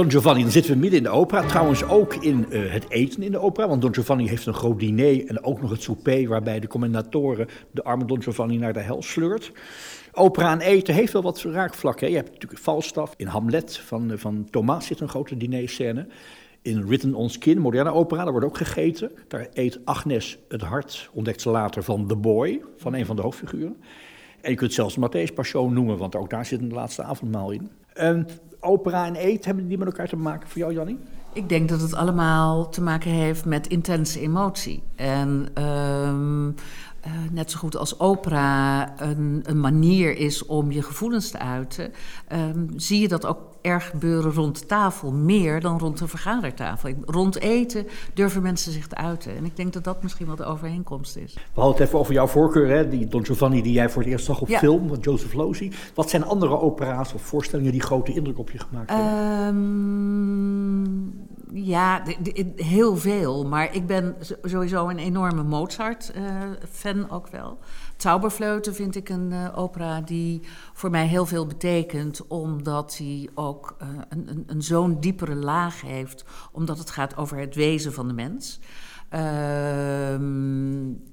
Don 0.01 0.11
Giovanni, 0.11 0.41
dan 0.41 0.51
zitten 0.51 0.73
we 0.73 0.79
midden 0.79 0.97
in 0.97 1.03
de 1.03 1.09
opera. 1.09 1.41
Trouwens 1.41 1.83
ook 1.83 2.15
in 2.15 2.45
uh, 2.49 2.71
het 2.71 2.89
eten 2.89 3.23
in 3.23 3.31
de 3.31 3.39
opera. 3.39 3.67
Want 3.67 3.81
Don 3.81 3.93
Giovanni 3.93 4.27
heeft 4.27 4.45
een 4.45 4.53
groot 4.53 4.79
diner 4.79 5.27
en 5.27 5.43
ook 5.43 5.61
nog 5.61 5.69
het 5.69 5.81
souper... 5.81 6.27
waarbij 6.27 6.59
de 6.59 6.67
commendatoren 6.67 7.47
de 7.71 7.83
arme 7.83 8.05
Don 8.05 8.23
Giovanni 8.23 8.57
naar 8.57 8.73
de 8.73 8.79
hel 8.79 9.01
sleurt. 9.01 9.51
Opera 10.11 10.51
en 10.51 10.59
eten 10.59 10.93
heeft 10.93 11.13
wel 11.13 11.21
wat 11.21 11.41
raakvlakken. 11.41 12.09
Je 12.09 12.15
hebt 12.15 12.31
natuurlijk 12.31 12.61
Falstaff. 12.61 13.13
In 13.17 13.27
Hamlet 13.27 13.77
van, 13.77 14.11
van 14.15 14.47
Thomas 14.49 14.85
zit 14.85 14.99
een 14.99 15.09
grote 15.09 15.37
dinerscène. 15.37 16.07
In 16.61 16.87
Written 16.87 17.13
on 17.13 17.29
Skin, 17.29 17.59
moderne 17.59 17.93
opera, 17.93 18.23
daar 18.23 18.31
wordt 18.31 18.47
ook 18.47 18.57
gegeten. 18.57 19.11
Daar 19.27 19.47
eet 19.53 19.79
Agnes 19.85 20.37
het 20.49 20.61
hart, 20.61 21.09
ontdekt 21.13 21.41
ze 21.41 21.49
later, 21.49 21.83
van 21.83 22.07
The 22.07 22.15
Boy, 22.15 22.61
van 22.77 22.93
een 22.93 23.05
van 23.05 23.15
de 23.15 23.21
hoofdfiguren. 23.21 23.77
En 24.41 24.49
je 24.49 24.57
kunt 24.57 24.73
zelfs 24.73 24.97
Matthäus 24.97 25.33
Passion 25.33 25.73
noemen, 25.73 25.97
want 25.97 26.15
ook 26.15 26.29
daar 26.29 26.45
zit 26.45 26.61
een 26.61 26.73
laatste 26.73 27.03
avondmaal 27.03 27.51
in. 27.51 27.69
En 27.93 28.27
opera 28.59 29.05
en 29.05 29.15
eten, 29.15 29.45
hebben 29.45 29.67
die 29.67 29.77
met 29.77 29.87
elkaar 29.87 30.07
te 30.07 30.15
maken 30.15 30.49
voor 30.49 30.57
jou, 30.57 30.73
Jannie? 30.73 30.97
Ik 31.33 31.49
denk 31.49 31.69
dat 31.69 31.81
het 31.81 31.93
allemaal 31.93 32.69
te 32.69 32.81
maken 32.81 33.11
heeft 33.11 33.45
met 33.45 33.67
intense 33.67 34.19
emotie. 34.19 34.83
En 34.95 35.47
uh, 35.57 35.63
uh, 37.07 37.31
net 37.31 37.51
zo 37.51 37.59
goed 37.59 37.75
als 37.75 37.99
opera 37.99 39.01
een, 39.01 39.39
een, 39.43 39.59
manier 39.59 40.17
is 40.17 40.45
om 40.45 40.71
je 40.71 40.81
gevoelens 40.81 41.31
te 41.31 41.39
uiten, 41.39 41.91
um, 42.31 42.67
zie 42.75 42.99
je 42.99 43.07
dat 43.07 43.25
ook 43.25 43.50
erg 43.61 43.89
gebeuren 43.89 44.33
rond 44.33 44.67
tafel, 44.67 45.11
meer 45.11 45.59
dan 45.59 45.79
rond 45.79 45.97
de 45.97 46.07
vergadertafel. 46.07 46.93
Rond 47.05 47.39
eten 47.39 47.87
durven 48.13 48.41
mensen 48.41 48.71
zich 48.71 48.87
te 48.87 48.95
uiten. 48.95 49.35
En 49.35 49.45
ik 49.45 49.55
denk 49.55 49.73
dat 49.73 49.83
dat 49.83 50.03
misschien 50.03 50.27
wel 50.27 50.35
de 50.35 50.45
overeenkomst 50.45 51.15
is. 51.15 51.33
We 51.33 51.41
hadden 51.53 51.73
het 51.73 51.87
even 51.87 51.99
over 51.99 52.13
jouw 52.13 52.27
voorkeur, 52.27 52.69
hè? 52.69 52.89
die 52.89 53.07
Don 53.07 53.25
Giovanni 53.25 53.61
die 53.61 53.73
jij 53.73 53.89
voor 53.89 54.01
het 54.01 54.11
eerst 54.11 54.25
zag 54.25 54.41
op 54.41 54.49
film, 54.49 54.87
van 54.87 54.99
Joseph 54.99 55.33
Losey. 55.33 55.71
Wat 55.93 56.09
zijn 56.09 56.25
andere 56.25 56.59
opera's 56.59 57.13
of 57.13 57.21
voorstellingen 57.21 57.71
die 57.71 57.81
grote 57.81 58.13
indruk 58.13 58.37
op 58.37 58.51
je 58.51 58.59
gemaakt 58.59 58.89
hebben? 58.89 59.47
Um, 59.47 61.29
ja, 61.53 62.03
heel 62.55 62.97
veel. 62.97 63.45
Maar 63.45 63.75
ik 63.75 63.87
ben 63.87 64.15
sowieso 64.43 64.89
een 64.89 64.97
enorme 64.97 65.43
Mozart-fan 65.43 66.97
uh, 66.97 67.13
ook 67.13 67.27
wel. 67.27 67.59
Zauberfleuten 67.97 68.75
vind 68.75 68.95
ik 68.95 69.09
een 69.09 69.31
uh, 69.31 69.57
opera 69.57 70.01
die 70.01 70.41
voor 70.73 70.89
mij 70.89 71.07
heel 71.07 71.25
veel 71.25 71.45
betekent, 71.45 72.27
omdat 72.27 72.97
hij 72.97 73.29
ook 73.35 73.75
uh, 73.81 73.87
een, 74.09 74.27
een, 74.29 74.43
een 74.47 74.61
zo'n 74.61 74.99
diepere 74.99 75.35
laag 75.35 75.81
heeft, 75.81 76.25
omdat 76.51 76.77
het 76.77 76.89
gaat 76.89 77.17
over 77.17 77.37
het 77.37 77.55
wezen 77.55 77.93
van 77.93 78.07
de 78.07 78.13
mens. 78.13 78.59
Uh, 79.13 80.13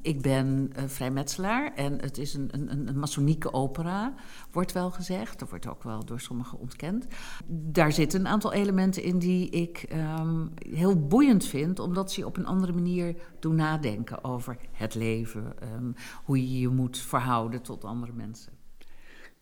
ik 0.03 0.23
ben 0.23 0.71
uh, 0.77 0.83
vrijmetselaar 0.87 1.75
en 1.75 2.01
het 2.01 2.19
is 2.19 2.35
een, 2.35 2.49
een, 2.51 2.89
een 2.89 2.99
masonieke 2.99 3.53
opera, 3.53 4.15
wordt 4.51 4.73
wel 4.73 4.91
gezegd. 4.91 5.39
Dat 5.39 5.51
wordt 5.51 5.69
ook 5.69 5.83
wel 5.83 6.05
door 6.05 6.21
sommigen 6.21 6.59
ontkend. 6.59 7.07
Daar 7.47 7.93
zitten 7.93 8.21
een 8.21 8.29
aantal 8.29 8.53
elementen 8.53 9.03
in 9.03 9.19
die 9.19 9.51
ik 9.51 9.87
um, 10.21 10.51
heel 10.59 11.07
boeiend 11.07 11.45
vind, 11.45 11.79
omdat 11.79 12.13
ze 12.13 12.27
op 12.27 12.37
een 12.37 12.47
andere 12.47 12.73
manier 12.73 13.15
doen 13.39 13.55
nadenken 13.55 14.25
over 14.25 14.57
het 14.73 14.95
leven, 14.95 15.55
um, 15.75 15.95
hoe 16.25 16.53
je 16.53 16.61
je 16.61 16.69
moet 16.69 16.99
verhouden 16.99 17.63
tot 17.63 17.85
andere 17.85 18.13
mensen. 18.13 18.53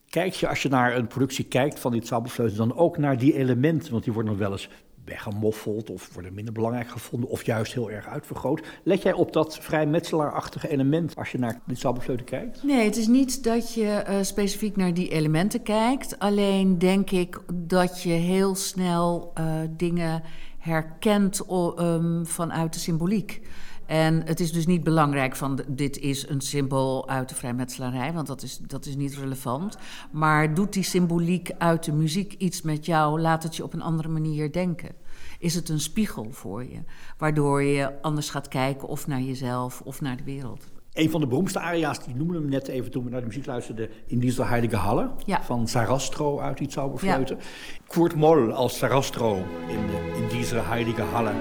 Kijk 0.08 0.32
je 0.32 0.48
als 0.48 0.62
je 0.62 0.68
naar 0.68 0.96
een 0.96 1.06
productie 1.06 1.44
kijkt 1.44 1.78
van 1.78 1.92
dit 1.92 2.06
Zabelfleuten 2.06 2.56
dan 2.56 2.76
ook 2.76 2.98
naar 2.98 3.18
die 3.18 3.34
elementen? 3.34 3.92
Want 3.92 4.04
die 4.04 4.12
worden 4.12 4.32
nog 4.32 4.40
wel 4.40 4.52
eens 4.52 4.68
weggemoffeld 5.06 5.90
of 5.90 6.14
worden 6.14 6.34
minder 6.34 6.52
belangrijk 6.52 6.88
gevonden 6.88 7.30
of 7.30 7.44
juist 7.44 7.72
heel 7.72 7.90
erg 7.90 8.06
uitvergroot. 8.06 8.66
Let 8.82 9.02
jij 9.02 9.12
op 9.12 9.32
dat 9.32 9.58
vrij 9.58 9.86
metselaarachtige 9.86 10.68
element 10.68 11.16
als 11.16 11.32
je 11.32 11.38
naar 11.38 11.60
dit 11.66 11.78
Zabelfleuten 11.78 12.26
kijkt? 12.26 12.62
Nee, 12.62 12.84
het 12.84 12.96
is 12.96 13.06
niet 13.06 13.44
dat 13.44 13.74
je 13.74 14.04
uh, 14.08 14.16
specifiek 14.22 14.76
naar 14.76 14.94
die 14.94 15.08
elementen 15.08 15.62
kijkt. 15.62 16.18
Alleen 16.18 16.78
denk 16.78 17.10
ik 17.10 17.40
dat 17.54 18.02
je 18.02 18.12
heel 18.12 18.54
snel 18.54 19.32
uh, 19.38 19.44
dingen 19.70 20.22
herkent 20.58 21.42
um, 21.78 22.26
vanuit 22.26 22.72
de 22.72 22.78
symboliek. 22.78 23.42
En 23.86 24.22
het 24.24 24.40
is 24.40 24.52
dus 24.52 24.66
niet 24.66 24.84
belangrijk 24.84 25.36
van 25.36 25.60
dit 25.68 25.98
is 25.98 26.28
een 26.28 26.40
symbool 26.40 27.08
uit 27.08 27.28
de 27.28 27.34
vrijmetselarij, 27.34 28.12
want 28.12 28.26
dat 28.26 28.42
is, 28.42 28.58
dat 28.58 28.86
is 28.86 28.96
niet 28.96 29.14
relevant. 29.14 29.76
Maar 30.10 30.54
doet 30.54 30.72
die 30.72 30.82
symboliek 30.82 31.50
uit 31.58 31.84
de 31.84 31.92
muziek 31.92 32.32
iets 32.32 32.62
met 32.62 32.86
jou? 32.86 33.20
Laat 33.20 33.42
het 33.42 33.56
je 33.56 33.64
op 33.64 33.72
een 33.72 33.82
andere 33.82 34.08
manier 34.08 34.52
denken? 34.52 34.94
Is 35.38 35.54
het 35.54 35.68
een 35.68 35.80
spiegel 35.80 36.26
voor 36.30 36.64
je, 36.64 36.78
waardoor 37.18 37.62
je 37.62 38.02
anders 38.02 38.30
gaat 38.30 38.48
kijken 38.48 38.88
of 38.88 39.06
naar 39.06 39.20
jezelf 39.20 39.80
of 39.84 40.00
naar 40.00 40.16
de 40.16 40.24
wereld? 40.24 40.64
Een 40.92 41.10
van 41.10 41.20
de 41.20 41.26
beroemdste 41.26 41.60
aria's, 41.60 42.04
die 42.04 42.14
noemden 42.14 42.40
hem 42.40 42.50
net 42.50 42.68
even 42.68 42.90
toen 42.90 43.04
we 43.04 43.10
naar 43.10 43.20
de 43.20 43.26
muziek 43.26 43.46
luisterden, 43.46 43.88
in 44.06 44.18
die 44.18 44.42
Heilige 44.42 44.76
Halle. 44.76 45.10
Ja. 45.24 45.42
Van 45.42 45.68
Sarastro 45.68 46.40
uit 46.40 46.58
die 46.58 46.70
Zauberfleuten. 46.70 47.36
Ja. 47.36 47.44
Kurt 47.86 48.14
Moll 48.14 48.50
als 48.50 48.78
Sarastro 48.78 49.36
in, 49.68 50.22
in 50.22 50.28
deze 50.28 50.56
Heilige 50.56 51.02
Halle. 51.02 51.32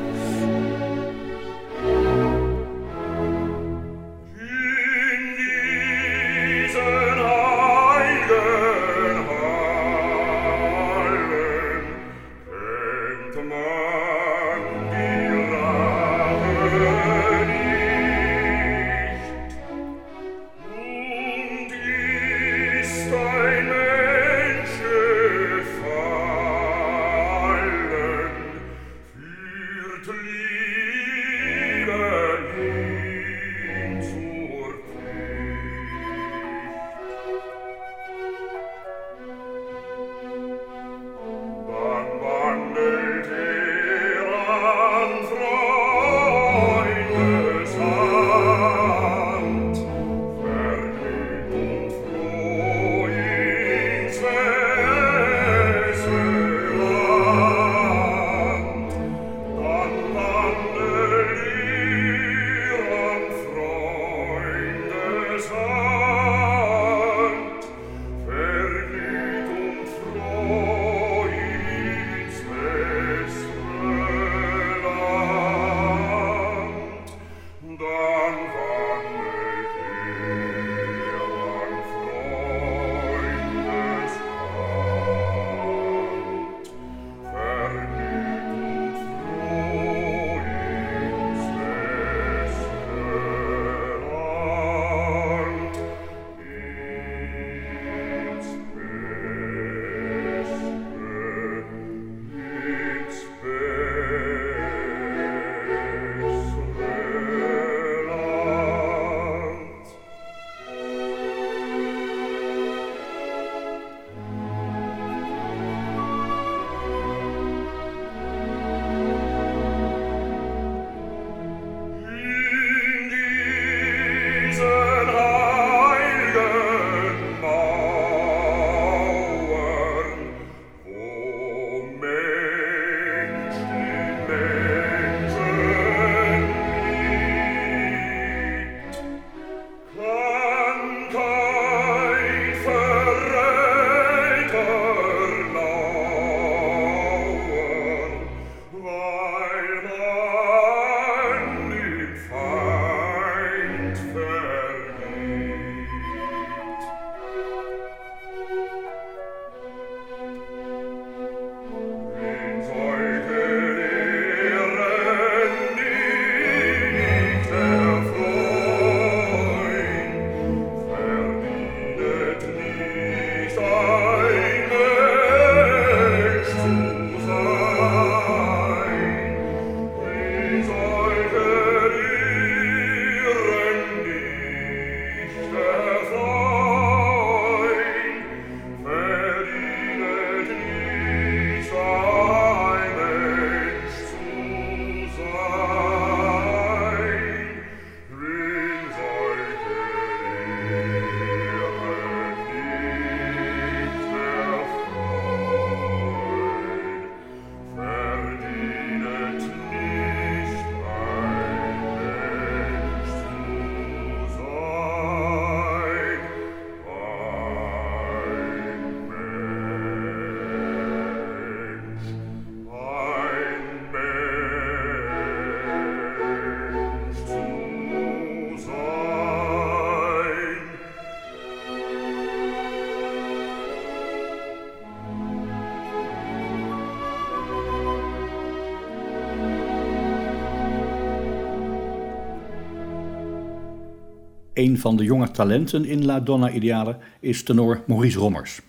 Een 244.56 244.80
van 244.80 244.96
de 244.96 245.04
jonge 245.04 245.32
talenten 245.32 245.86
in 245.86 246.06
La 246.06 246.20
Donna 246.20 246.50
Ideale 246.50 246.98
is 247.20 247.44
tenor 247.44 247.84
Maurice 247.88 248.20
Rommers. 248.20 248.62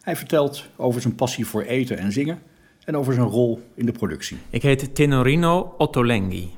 Hij 0.00 0.16
vertelt 0.16 0.66
over 0.76 1.00
zijn 1.00 1.14
passie 1.14 1.46
voor 1.46 1.62
eten 1.62 1.98
en 1.98 2.12
zingen 2.12 2.38
en 2.84 2.96
over 2.96 3.14
zijn 3.14 3.26
rol 3.26 3.62
in 3.74 3.86
de 3.86 3.92
productie. 3.92 4.38
Ik 4.50 4.62
heet 4.62 4.94
Tenorino 4.94 5.74
Ottolenghi. 5.78 6.50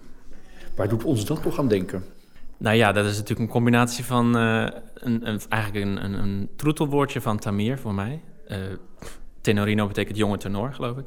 Waar 0.76 0.88
doet 0.88 1.04
ons 1.04 1.24
dat 1.24 1.42
toch 1.42 1.58
aan 1.58 1.68
denken? 1.68 2.04
Nou 2.56 2.76
ja, 2.76 2.92
dat 2.92 3.04
is 3.04 3.12
natuurlijk 3.12 3.40
een 3.40 3.54
combinatie 3.54 4.04
van 4.04 4.36
uh, 4.36 4.68
een, 4.94 5.28
een, 5.28 5.40
eigenlijk 5.48 5.84
een, 5.84 6.04
een, 6.04 6.12
een, 6.12 6.48
troetelwoordje 6.56 7.20
van 7.20 7.38
Tamir 7.38 7.78
voor 7.78 7.94
mij. 7.94 8.20
Uh, 8.48 8.56
tenorino 9.40 9.86
betekent 9.86 10.16
jonge 10.16 10.38
tenor, 10.38 10.74
geloof 10.74 10.96
ik. 10.96 11.04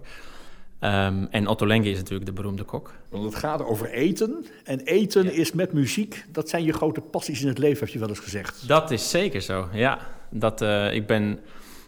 Um, 0.82 1.28
en 1.32 1.48
Ottolenghi 1.48 1.92
is 1.92 1.98
natuurlijk 1.98 2.26
de 2.26 2.34
beroemde 2.34 2.64
kok. 2.64 2.94
Want 3.10 3.24
het 3.24 3.36
gaat 3.36 3.64
over 3.64 3.90
eten. 3.90 4.46
En 4.64 4.80
eten 4.80 5.34
is 5.34 5.52
met 5.52 5.74
muziek. 5.74 6.26
Dat 6.32 6.50
zijn 6.50 6.64
je 6.64 6.74
grote 6.74 7.02
passies 7.02 7.42
in 7.42 7.48
het 7.48 7.58
leven, 7.58 7.80
heb 7.80 7.90
je 7.90 8.00
wel 8.00 8.10
eens 8.10 8.20
gezegd. 8.20 8.68
Dat 8.68 8.92
is 8.92 9.10
zeker 9.10 9.42
zo, 9.42 9.68
ja. 9.74 10.00
Dat, 10.30 10.62
uh, 10.62 10.94
ik 10.94 11.08
ben 11.08 11.40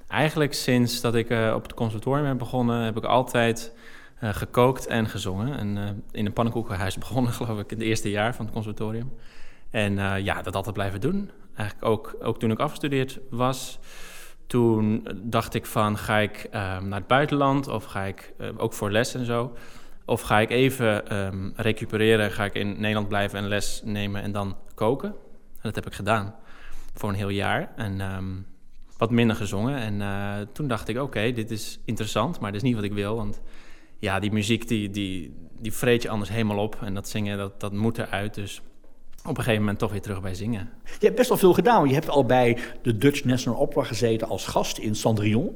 eigenlijk 0.07 0.53
sinds 0.53 1.01
dat 1.01 1.15
ik 1.15 1.31
op 1.53 1.63
het 1.63 1.73
conservatorium 1.73 2.23
ben 2.23 2.37
begonnen... 2.37 2.83
heb 2.83 2.97
ik 2.97 3.03
altijd 3.03 3.71
gekookt 4.21 4.87
en 4.87 5.07
gezongen. 5.07 5.57
En 5.57 6.03
in 6.11 6.25
een 6.25 6.33
pannenkoekenhuis 6.33 6.97
begonnen, 7.07 7.33
geloof 7.33 7.59
ik, 7.59 7.71
in 7.71 7.77
het 7.77 7.87
eerste 7.87 8.09
jaar 8.09 8.35
van 8.35 8.45
het 8.45 8.53
conservatorium. 8.53 9.13
En 9.69 10.23
ja, 10.23 10.41
dat 10.41 10.55
altijd 10.55 10.75
blijven 10.75 11.01
doen. 11.01 11.31
Eigenlijk 11.55 11.89
ook, 11.89 12.15
ook 12.21 12.39
toen 12.39 12.51
ik 12.51 12.59
afgestudeerd 12.59 13.19
was, 13.29 13.79
toen 14.49 15.07
dacht 15.23 15.53
ik 15.53 15.65
van 15.65 15.97
ga 15.97 16.17
ik 16.17 16.45
uh, 16.45 16.51
naar 16.79 16.99
het 16.99 17.07
buitenland 17.07 17.67
of 17.67 17.83
ga 17.83 18.03
ik 18.03 18.33
uh, 18.37 18.47
ook 18.57 18.73
voor 18.73 18.91
les 18.91 19.13
en 19.13 19.25
zo. 19.25 19.55
Of 20.05 20.21
ga 20.21 20.39
ik 20.39 20.49
even 20.49 21.17
um, 21.17 21.53
recupereren, 21.55 22.31
ga 22.31 22.45
ik 22.45 22.53
in 22.53 22.75
Nederland 22.79 23.07
blijven 23.07 23.39
en 23.39 23.47
les 23.47 23.81
nemen 23.85 24.21
en 24.21 24.31
dan 24.31 24.57
koken. 24.75 25.09
En 25.09 25.61
dat 25.61 25.75
heb 25.75 25.85
ik 25.85 25.93
gedaan 25.93 26.35
voor 26.93 27.09
een 27.09 27.15
heel 27.15 27.29
jaar. 27.29 27.71
En 27.75 28.01
um, 28.01 28.45
wat 28.97 29.11
minder 29.11 29.35
gezongen. 29.35 30.01
En 30.01 30.49
toen 30.53 30.67
dacht 30.67 30.87
ik, 30.87 31.01
oké, 31.01 31.31
dit 31.31 31.51
is 31.51 31.79
interessant, 31.85 32.39
maar 32.39 32.51
dit 32.51 32.61
is 32.61 32.67
niet 32.67 32.75
wat 32.75 32.83
ik 32.83 32.93
wil. 32.93 33.15
Want 33.15 33.41
ja, 33.99 34.19
die 34.19 34.31
muziek 34.31 34.67
die, 34.67 34.89
die, 34.89 35.35
die 35.59 35.73
vreet 35.73 36.01
je 36.01 36.09
anders 36.09 36.29
helemaal 36.29 36.63
op. 36.63 36.77
En 36.81 36.93
dat 36.93 37.09
zingen, 37.09 37.37
dat, 37.37 37.59
dat 37.59 37.73
moet 37.73 37.97
eruit. 37.97 38.33
Dus 38.33 38.61
op 39.21 39.37
een 39.37 39.43
gegeven 39.43 39.59
moment 39.59 39.79
toch 39.79 39.91
weer 39.91 40.01
terug 40.01 40.21
bij 40.21 40.35
zingen. 40.35 40.69
Je 40.83 41.05
hebt 41.05 41.15
best 41.15 41.29
wel 41.29 41.37
veel 41.37 41.53
gedaan. 41.53 41.87
Je 41.87 41.93
hebt 41.93 42.09
al 42.09 42.25
bij 42.25 42.57
de 42.81 42.97
Dutch 42.97 43.23
National 43.23 43.59
Opera 43.59 43.83
gezeten 43.83 44.27
als 44.27 44.47
gast 44.47 44.77
in 44.77 44.95
Cendrillon. 44.95 45.55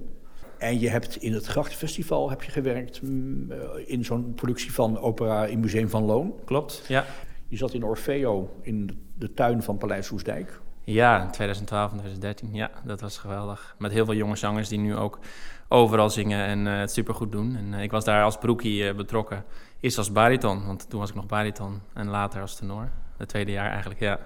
En 0.57 0.79
je 0.79 0.89
hebt 0.89 1.15
in 1.15 1.33
het 1.33 1.45
Grachtenfestival 1.45 2.29
heb 2.29 2.43
je 2.43 2.51
gewerkt 2.51 3.01
mm, 3.01 3.51
in 3.85 4.05
zo'n 4.05 4.33
productie 4.33 4.73
van 4.73 4.99
opera 4.99 5.45
in 5.45 5.59
Museum 5.59 5.89
van 5.89 6.03
Loon. 6.03 6.33
Klopt, 6.45 6.83
ja. 6.87 7.05
Je 7.47 7.57
zat 7.57 7.73
in 7.73 7.83
Orfeo 7.83 8.55
in 8.61 9.03
de 9.15 9.33
tuin 9.33 9.63
van 9.63 9.77
Paleis 9.77 10.05
Soesdijk. 10.05 10.61
Ja, 10.83 11.21
in 11.21 11.31
2012 11.31 11.91
en 11.91 11.97
2013. 11.97 12.53
Ja, 12.53 12.71
dat 12.85 13.01
was 13.01 13.17
geweldig. 13.17 13.75
Met 13.77 13.91
heel 13.91 14.05
veel 14.05 14.13
jonge 14.13 14.35
zangers 14.35 14.69
die 14.69 14.79
nu 14.79 14.95
ook 14.95 15.19
overal 15.67 16.09
zingen 16.09 16.45
en 16.45 16.65
uh, 16.65 16.79
het 16.79 16.91
supergoed 16.91 17.31
doen. 17.31 17.55
En 17.55 17.73
uh, 17.73 17.81
ik 17.81 17.91
was 17.91 18.03
daar 18.03 18.23
als 18.23 18.37
broekie 18.37 18.83
uh, 18.83 18.95
betrokken. 18.95 19.45
Eerst 19.79 19.97
als 19.97 20.11
bariton, 20.11 20.65
want 20.65 20.89
toen 20.89 20.99
was 20.99 21.09
ik 21.09 21.15
nog 21.15 21.25
bariton. 21.25 21.81
En 21.93 22.07
later 22.07 22.41
als 22.41 22.55
tenor. 22.55 22.89
Het 23.23 23.31
tweede 23.31 23.51
jaar 23.51 23.69
eigenlijk, 23.69 23.99
ja. 23.99 24.19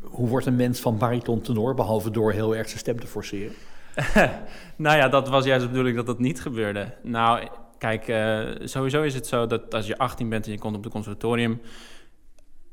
Hoe 0.00 0.28
wordt 0.28 0.46
een 0.46 0.56
mens 0.56 0.80
van 0.80 0.98
bariton 0.98 1.40
tenor, 1.40 1.74
behalve 1.74 2.10
door 2.10 2.32
heel 2.32 2.56
erg 2.56 2.66
zijn 2.66 2.78
stem 2.78 3.00
te 3.00 3.06
forceren? 3.06 3.54
nou 4.76 4.96
ja, 4.96 5.08
dat 5.08 5.28
was 5.28 5.44
juist 5.44 5.62
de 5.62 5.68
bedoeling 5.68 5.96
dat 5.96 6.06
dat 6.06 6.18
niet 6.18 6.40
gebeurde. 6.40 6.94
Nou, 7.02 7.48
kijk, 7.78 8.08
uh, 8.08 8.66
sowieso 8.66 9.02
is 9.02 9.14
het 9.14 9.26
zo 9.26 9.46
dat 9.46 9.74
als 9.74 9.86
je 9.86 9.98
18 9.98 10.28
bent 10.28 10.46
en 10.46 10.52
je 10.52 10.58
komt 10.58 10.76
op 10.76 10.84
het 10.84 10.92
conservatorium... 10.92 11.60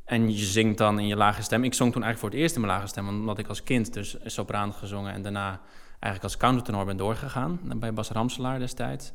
en 0.05 0.31
je 0.31 0.45
zingt 0.45 0.77
dan 0.77 0.99
in 0.99 1.07
je 1.07 1.15
lage 1.15 1.41
stem... 1.41 1.63
Ik 1.63 1.73
zong 1.73 1.91
toen 1.91 2.03
eigenlijk 2.03 2.19
voor 2.19 2.29
het 2.29 2.39
eerst 2.39 2.55
in 2.55 2.61
mijn 2.61 2.73
lage 2.73 2.87
stem... 2.87 3.07
omdat 3.07 3.37
ik 3.37 3.47
als 3.47 3.63
kind 3.63 3.93
dus 3.93 4.17
sopraan 4.25 4.73
gezongen... 4.73 5.13
en 5.13 5.21
daarna 5.21 5.61
eigenlijk 5.89 6.23
als 6.23 6.37
countertenor 6.37 6.85
ben 6.85 6.97
doorgegaan... 6.97 7.59
bij 7.75 7.93
Bas 7.93 8.09
Ramselaar 8.09 8.59
destijds... 8.59 9.11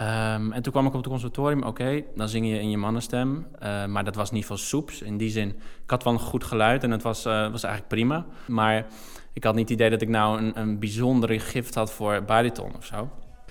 Um, 0.00 0.52
en 0.52 0.62
toen 0.62 0.72
kwam 0.72 0.86
ik 0.86 0.92
op 0.92 0.98
het 0.98 1.08
conservatorium, 1.08 1.62
oké, 1.62 2.02
dan 2.14 2.28
zing 2.28 2.46
je 2.46 2.60
in 2.60 2.70
je 2.70 2.76
mannenstem. 2.76 3.46
Uh, 3.62 3.84
maar 3.84 4.04
dat 4.04 4.14
was 4.14 4.30
niet 4.30 4.46
veel 4.46 4.56
soeps. 4.56 5.02
In 5.02 5.16
die 5.16 5.30
zin, 5.30 5.48
ik 5.84 5.90
had 5.90 6.04
wel 6.04 6.12
een 6.12 6.18
goed 6.18 6.44
geluid 6.44 6.82
en 6.82 6.90
het 6.90 7.02
was, 7.02 7.26
uh, 7.26 7.50
was 7.50 7.62
eigenlijk 7.62 7.88
prima. 7.88 8.26
Maar 8.46 8.86
ik 9.32 9.44
had 9.44 9.54
niet 9.54 9.68
het 9.68 9.78
idee 9.78 9.90
dat 9.90 10.02
ik 10.02 10.08
nou 10.08 10.38
een, 10.38 10.60
een 10.60 10.78
bijzondere 10.78 11.38
gift 11.38 11.74
had 11.74 11.92
voor 11.92 12.22
bariton 12.22 12.76
of 12.76 12.84
zo. 12.84 13.10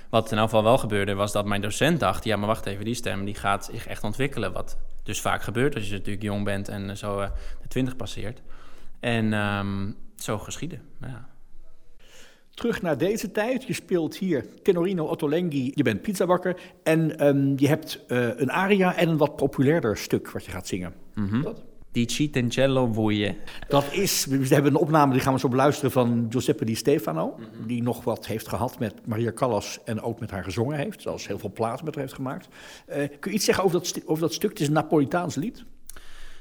Wat 0.10 0.32
in 0.32 0.38
elk 0.38 0.50
geval 0.50 0.64
wel 0.64 0.78
gebeurde, 0.78 1.14
was 1.14 1.32
dat 1.32 1.46
mijn 1.46 1.62
docent 1.62 2.00
dacht... 2.00 2.24
ja, 2.24 2.38
maar 2.38 2.48
wacht 2.48 2.66
even, 2.66 2.86
die 2.86 2.94
stem 2.94 3.26
die 3.26 3.36
gaat 3.36 3.70
zich 3.72 3.88
echt 3.88 4.04
ontwikkelen. 4.04 4.54
Wat 4.54 4.78
dus 5.04 5.22
vaak 5.22 5.42
gebeurt 5.42 5.76
als 5.76 5.88
je 5.88 5.94
natuurlijk 5.94 6.24
jong 6.24 6.44
bent 6.44 6.70
en 6.70 6.98
zo 6.98 7.20
uh, 7.20 7.28
de 7.62 7.68
twintig 7.68 7.96
passeert. 7.96 8.42
En 9.00 9.34
um, 9.34 9.96
zo 10.16 10.38
geschieden, 10.38 10.82
ja. 11.02 11.28
Terug 12.58 12.82
naar 12.82 12.98
deze 12.98 13.32
tijd. 13.32 13.64
Je 13.64 13.74
speelt 13.74 14.18
hier 14.18 14.46
Tenorino 14.64 15.06
Ottolenghi. 15.06 15.72
Je 15.74 15.84
bent 15.84 16.02
pizzabakker. 16.02 16.60
En 16.84 17.28
um, 17.28 17.54
je 17.56 17.68
hebt 17.68 18.04
uh, 18.08 18.28
een 18.36 18.52
aria 18.52 18.96
en 18.96 19.10
een 19.10 19.18
wat 19.18 19.36
populairder 19.36 19.98
stuk 19.98 20.32
wat 20.32 20.46
je 20.46 20.52
gaat 20.52 20.68
zingen. 20.68 20.94
Mm 21.16 21.28
-hmm. 21.28 21.42
Dat? 21.42 21.64
Die 21.92 22.10
Citencello. 22.10 23.12
Dat 23.68 23.86
is, 23.92 24.26
we 24.26 24.48
hebben 24.48 24.72
een 24.72 24.80
opname, 24.80 25.12
die 25.14 25.22
gaan 25.22 25.34
we 25.34 25.40
zo 25.40 25.48
beluisteren, 25.48 25.92
van 25.92 26.26
Giuseppe 26.30 26.66
Di 26.66 26.76
Stefano. 26.76 27.36
Mm 27.38 27.44
-hmm. 27.44 27.68
Die 27.68 27.84
nog 27.84 28.04
wat 28.04 28.26
heeft 28.26 28.48
gehad 28.48 28.80
met 28.80 28.94
Maria 29.06 29.32
Callas 29.32 29.80
en 29.86 30.02
ook 30.02 30.20
met 30.20 30.32
haar 30.32 30.44
gezongen 30.44 30.78
heeft. 30.78 31.02
Zoals 31.02 31.28
heel 31.28 31.40
veel 31.40 31.52
platen 31.52 31.86
met 31.86 31.94
haar 31.94 32.04
heeft 32.04 32.16
gemaakt. 32.16 32.48
Uh, 32.90 32.96
kun 32.96 33.32
je 33.32 33.38
iets 33.38 33.46
zeggen 33.46 33.64
over 33.64 33.80
dat, 33.80 34.02
over 34.06 34.22
dat 34.22 34.34
stuk? 34.34 34.50
Het 34.50 34.60
is 34.60 34.68
een 34.68 34.74
Napolitaans 34.74 35.36
lied. 35.36 35.66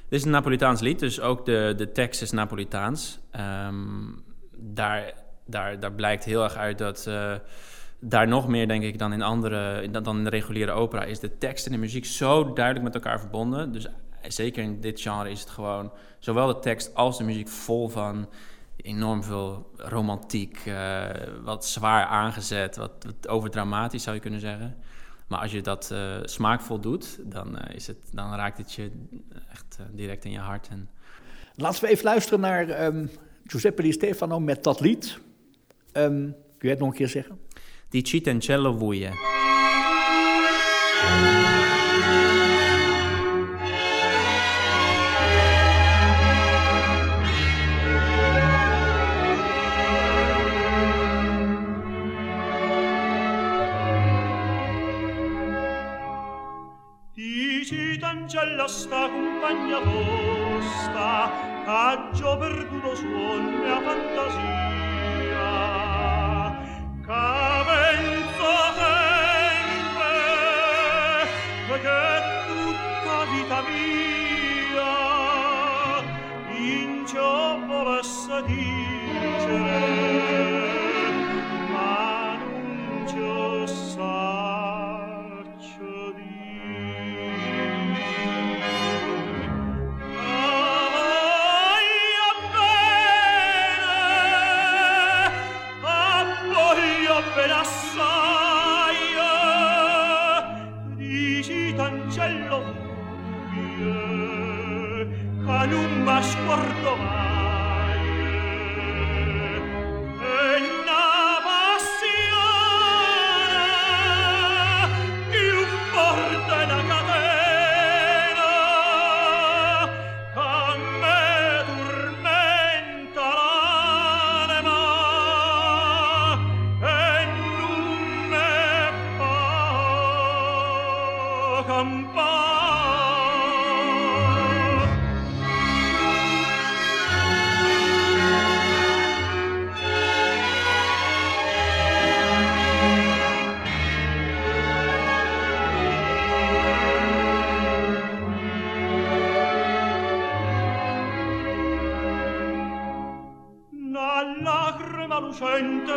Dit 0.09 0.19
is 0.19 0.25
een 0.25 0.31
Napolitaans 0.31 0.81
lied, 0.81 0.99
dus 0.99 1.21
ook 1.21 1.45
de, 1.45 1.75
de 1.77 1.93
tekst 1.93 2.23
is 2.23 2.31
Napolitaans. 2.31 3.19
Um, 3.67 4.25
daar 4.59 5.25
daar, 5.47 5.81
daar 5.81 5.93
blijkt 5.93 6.25
heel 6.25 6.43
erg 6.43 6.55
uit 6.55 6.79
dat 6.79 7.05
uh, 7.09 7.35
daar 7.99 8.29
nog 8.29 8.49
meer, 8.49 8.69
denk 8.69 8.83
ik, 8.83 8.99
dan 8.99 9.13
in 9.13 9.23
andere, 9.23 9.91
dan 9.91 10.17
in 10.17 10.25
de 10.25 10.31
reguliere 10.31 10.73
opera, 10.73 11.05
is 11.05 11.21
de 11.21 11.39
tekst 11.39 11.67
en 11.67 11.73
de 11.73 11.79
muziek 11.79 12.05
zo 12.05 12.53
duidelijk 12.53 12.85
met 12.85 12.95
elkaar 12.95 13.21
verbonden. 13.21 13.73
Dus 13.73 13.87
zeker 14.29 14.63
in 14.63 14.81
dit 14.81 15.01
genre 15.01 15.31
is 15.31 15.41
het 15.41 15.51
gewoon 15.51 15.93
zowel 16.19 16.47
de 16.47 16.59
tekst 16.59 16.95
als 16.95 17.19
de 17.19 17.25
muziek 17.25 17.49
vol 17.49 17.89
van 17.89 18.29
enorm 18.77 19.23
veel 19.23 19.71
romantiek, 19.77 20.67
uh, 20.67 21.05
wat 21.45 21.67
zwaar 21.67 22.05
aangezet, 22.05 22.77
wat, 22.77 22.93
wat 23.07 23.29
overdramatisch 23.29 24.03
zou 24.03 24.15
je 24.15 24.23
kunnen 24.23 24.41
zeggen. 24.41 24.77
Maar 25.27 25.41
als 25.41 25.53
je 25.53 25.61
dat 25.61 25.95
smaakvol 26.23 26.81
doet, 26.81 27.19
dan, 27.23 27.59
is 27.59 27.87
het, 27.87 27.97
dan 28.13 28.35
raakt 28.35 28.59
het 28.59 28.73
je 28.73 28.91
echt 29.51 29.79
direct 29.91 30.25
in 30.25 30.31
je 30.31 30.39
hart. 30.39 30.69
En... 30.69 30.89
Laten 31.55 31.83
we 31.83 31.89
even 31.89 32.05
luisteren 32.05 32.41
naar 32.41 32.85
um, 32.85 33.11
Giuseppe 33.45 33.83
Di 33.83 33.93
Stefano 33.93 34.41
met 34.41 34.65
dat 34.65 34.81
lied. 34.81 35.19
Um, 35.97 36.35
kun 36.59 36.69
je 36.69 36.69
het 36.69 36.79
nog 36.79 36.89
een 36.89 36.95
keer 36.95 37.09
zeggen? 37.09 37.39
Di 37.89 38.03
Citencello 38.03 38.77
Vuie. 38.79 39.11
Cancella 58.27 58.67
sta 58.67 59.09
compagna 59.09 59.79
tosta, 59.81 61.31
caggio 61.65 62.37
perduto 62.37 62.95
suon 62.95 63.61
mia 63.61 63.81
fantasia. 63.81 64.76
啊 67.09 67.46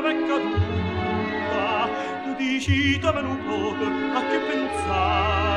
m'è 0.02 0.14
tu 2.24 2.34
dici 2.38 2.98
da 3.00 3.12
me 3.12 3.22
non 3.22 3.38
pot 3.46 3.82
a 4.16 4.22
che 4.30 4.40
pensare. 4.48 5.49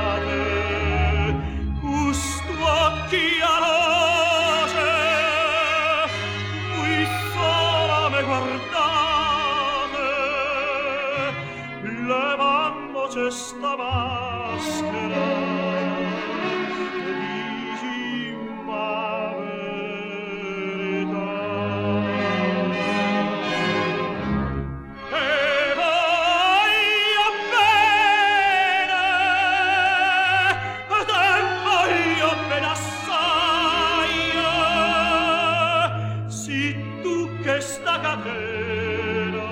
questa 37.63 38.01
catena 38.01 39.47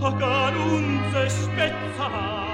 a 0.00 0.16
carunze 0.16 1.28
spezzava 1.30 2.51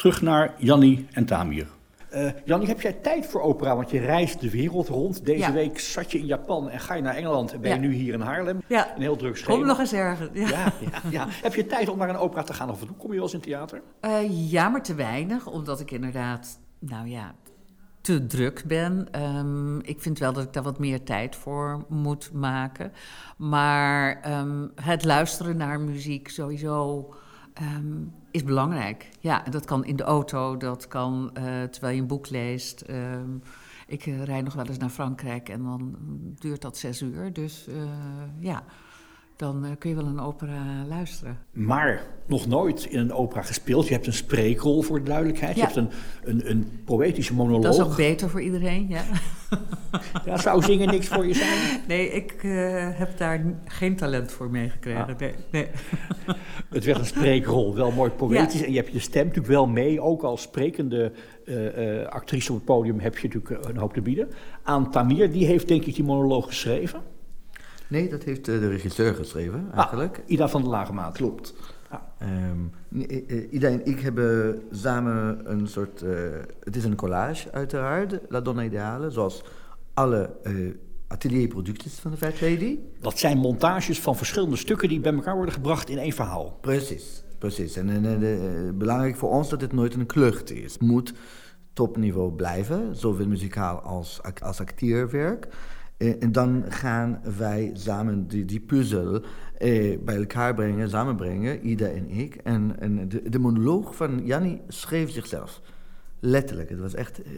Terug 0.00 0.22
naar 0.22 0.54
Janni 0.58 1.06
en 1.12 1.24
Tamir. 1.24 1.66
Eh 2.10 2.30
Janni, 2.44 2.66
heb 2.66 2.80
jij 2.80 2.92
tijd 2.92 3.26
voor 3.26 3.40
opera? 3.40 3.76
Want 3.76 3.90
je 3.90 3.98
reist 3.98 4.40
de 4.40 4.50
wereld 4.50 4.88
rond. 4.88 5.24
Deze 5.24 5.38
Ja. 5.38 5.52
week 5.52 5.78
zat 5.80 6.12
je 6.12 6.18
in 6.18 6.26
Japan 6.26 6.70
en 6.70 6.80
ga 6.80 6.94
je 6.94 7.02
naar 7.02 7.14
Engeland 7.14 7.52
en 7.52 7.60
ben 7.60 7.70
je 7.70 7.78
nu 7.78 7.92
hier 7.92 8.14
in 8.14 8.20
Haarlem. 8.20 8.62
Ja. 8.66 8.94
Een 8.94 9.00
heel 9.02 9.16
druk 9.16 9.36
schema. 9.36 9.56
Kom 9.58 9.66
nog 9.66 9.78
eens 9.78 9.92
ergens. 9.92 10.30
Ja. 10.32 10.48
Ja, 10.48 10.72
ja, 10.80 11.10
ja. 11.10 11.26
Heb 11.28 11.54
je 11.54 11.66
tijd 11.66 11.88
om 11.88 11.98
naar 11.98 12.08
een 12.08 12.16
opera 12.16 12.42
te 12.42 12.52
gaan 12.54 12.70
of 12.70 12.80
kom 12.96 13.08
je 13.10 13.14
wel 13.14 13.22
eens 13.22 13.34
in 13.34 13.40
theater? 13.40 13.82
Eh, 14.00 14.50
ja, 14.50 14.68
maar 14.68 14.82
te 14.82 14.94
weinig, 14.94 15.46
omdat 15.46 15.80
ik 15.80 15.90
inderdaad, 15.90 16.58
nou 16.78 17.08
ja, 17.08 17.34
te 18.00 18.26
druk 18.26 18.64
ben. 18.66 19.08
Ehm, 19.10 19.78
ik 19.78 20.00
vind 20.00 20.18
wel 20.18 20.32
dat 20.32 20.44
ik 20.44 20.52
daar 20.52 20.62
wat 20.62 20.78
meer 20.78 21.02
tijd 21.02 21.36
voor 21.36 21.84
moet 21.88 22.30
maken. 22.32 22.92
Maar 23.36 24.20
ehm, 24.22 24.66
het 24.74 25.04
luisteren 25.04 25.56
naar 25.56 25.80
muziek 25.80 26.28
sowieso 26.28 27.08
ehm, 27.52 28.04
is 28.30 28.44
belangrijk. 28.44 29.08
Ja, 29.20 29.42
dat 29.42 29.64
kan 29.64 29.84
in 29.84 29.96
de 29.96 30.02
auto, 30.02 30.56
dat 30.56 30.88
kan 30.88 31.30
eh, 31.34 31.62
terwijl 31.62 31.94
je 31.94 32.00
een 32.00 32.06
boek 32.06 32.30
leest. 32.30 32.80
Ehm, 32.80 33.36
ik 33.86 34.06
eh, 34.06 34.24
rijd 34.24 34.44
nog 34.44 34.54
wel 34.54 34.66
eens 34.66 34.78
naar 34.78 34.88
Frankrijk 34.88 35.48
en 35.48 35.62
dan 35.62 35.96
duurt 36.38 36.62
dat 36.62 36.76
zes 36.76 37.02
uur. 37.02 37.32
Dus 37.32 37.66
eh, 37.66 37.74
ja, 38.38 38.64
dan 39.40 39.64
eh, 39.64 39.70
kun 39.78 39.90
je 39.90 39.96
wel 39.96 40.06
een 40.06 40.20
opera 40.20 40.84
luisteren. 40.88 41.38
Maar 41.52 42.02
nog 42.26 42.46
nooit 42.46 42.84
in 42.84 42.98
een 42.98 43.12
opera 43.12 43.42
gespeeld. 43.42 43.86
Je 43.86 43.94
hebt 43.94 44.06
een 44.06 44.12
spreekrol 44.12 44.82
voor 44.82 44.98
de 44.98 45.04
duidelijkheid. 45.04 45.56
Je 45.56 45.62
hebt 45.62 45.76
een, 45.76 45.90
een, 46.24 46.50
een 46.50 46.82
poëtische 46.84 47.34
monoloog. 47.34 47.62
Dat 47.62 47.74
is 47.74 47.80
ook 47.80 47.96
beter 47.96 48.30
voor 48.30 48.40
iedereen, 48.40 48.88
ja. 48.88 49.02
Ja, 50.24 50.36
zou 50.36 50.62
zingen 50.62 50.88
niks 50.88 51.08
voor 51.08 51.26
je 51.26 51.34
zijn? 51.34 51.58
Nee, 51.88 52.08
ik 52.08 52.32
eh, 52.32 52.88
heb 52.98 53.18
daar 53.18 53.44
geen 53.64 53.96
talent 53.96 54.32
voor 54.32 54.50
meegekregen. 54.50 55.06
Ah. 55.06 55.18
Nee, 55.18 55.34
nee. 55.50 55.66
Het 56.70 56.84
werd 56.84 56.98
een 56.98 57.06
spreekrol, 57.06 57.74
wel 57.74 57.90
mooi 57.90 58.10
poëtisch. 58.10 58.62
En 58.62 58.72
je 58.72 58.76
hebt 58.76 58.92
je 58.92 58.98
stem 58.98 59.26
natuurlijk 59.26 59.52
wel 59.52 59.66
mee. 59.66 60.00
Ook 60.00 60.22
als 60.22 60.42
sprekende 60.42 61.12
eh, 61.44 62.00
eh, 62.00 62.08
actrice 62.08 62.50
op 62.50 62.56
het 62.56 62.66
podium 62.66 62.98
heb 62.98 63.18
je 63.18 63.28
natuurlijk 63.28 63.66
een 63.68 63.76
hoop 63.76 63.92
te 63.92 64.00
bieden. 64.00 64.28
Aan 64.62 64.90
Tamir, 64.90 65.32
die 65.32 65.46
heeft 65.46 65.68
denk 65.68 65.84
ik 65.84 65.94
die 65.94 66.04
monoloog 66.04 66.46
geschreven. 66.46 67.02
Nee, 67.90 68.08
dat 68.08 68.22
heeft 68.22 68.48
eh, 68.48 68.58
de 68.58 68.68
regisseur 68.68 69.14
geschreven, 69.14 69.68
eigenlijk. 69.74 70.18
Ah, 70.18 70.30
Ida 70.30 70.48
van 70.48 70.60
der 70.62 70.70
Lagemaat. 70.70 71.16
Klopt. 71.16 71.54
Ah. 71.88 72.00
Ehm, 72.18 72.60
i- 73.00 73.24
i- 73.30 73.48
Ida 73.50 73.68
en 73.68 73.86
ik 73.86 74.00
hebben 74.00 74.62
samen 74.70 75.40
een 75.50 75.66
soort... 75.68 76.02
eh, 76.02 76.10
het 76.64 76.76
is 76.76 76.84
een 76.84 76.94
collage, 76.96 77.52
uiteraard, 77.52 78.18
La 78.28 78.40
Donna 78.40 78.62
Ideale, 78.62 79.10
zoals 79.10 79.42
alle 79.94 80.30
eh, 80.42 80.54
atelierproducties 81.08 81.98
van 81.98 82.10
de 82.10 82.16
Fat 82.16 82.40
Lady. 82.40 82.78
Dat 83.00 83.18
zijn 83.18 83.38
montages 83.38 84.00
van 84.00 84.16
verschillende 84.16 84.56
stukken 84.56 84.88
die 84.88 85.00
bij 85.00 85.12
elkaar 85.14 85.34
worden 85.36 85.54
gebracht 85.54 85.88
in 85.88 85.98
één 85.98 86.12
verhaal. 86.12 86.58
Precies, 86.60 87.22
precies. 87.38 87.76
En, 87.76 87.88
en, 87.90 88.04
en, 88.04 88.22
eh, 88.22 88.38
belangrijk 88.74 89.16
voor 89.16 89.30
ons 89.30 89.48
dat 89.48 89.60
het 89.60 89.72
nooit 89.72 89.94
een 89.94 90.06
klucht 90.06 90.50
is. 90.50 90.72
Het 90.72 90.82
moet 90.82 91.12
topniveau 91.72 92.32
blijven, 92.32 92.96
zowel 92.96 93.26
muzikaal 93.26 93.78
als, 93.80 94.20
als 94.42 94.60
acteerwerk. 94.60 95.48
Eh, 96.00 96.22
en 96.22 96.32
dan 96.32 96.64
gaan 96.68 97.20
wij 97.36 97.70
samen 97.74 98.26
die, 98.28 98.44
die 98.44 98.60
puzzel 98.60 99.22
eh, 99.58 99.98
bij 100.04 100.16
elkaar 100.16 100.54
brengen, 100.54 100.88
samenbrengen, 100.90 101.68
Ida 101.68 101.86
en 101.86 102.10
ik. 102.10 102.34
En, 102.34 102.74
en 102.78 103.08
de, 103.08 103.28
de 103.28 103.38
monoloog 103.38 103.96
van 103.96 104.20
Janni 104.24 104.60
schreef 104.68 105.10
zichzelf. 105.10 105.60
Letterlijk. 106.20 106.68
Het 106.68 106.78
was 106.80 106.94
echt 106.94 107.22
eh, 107.22 107.30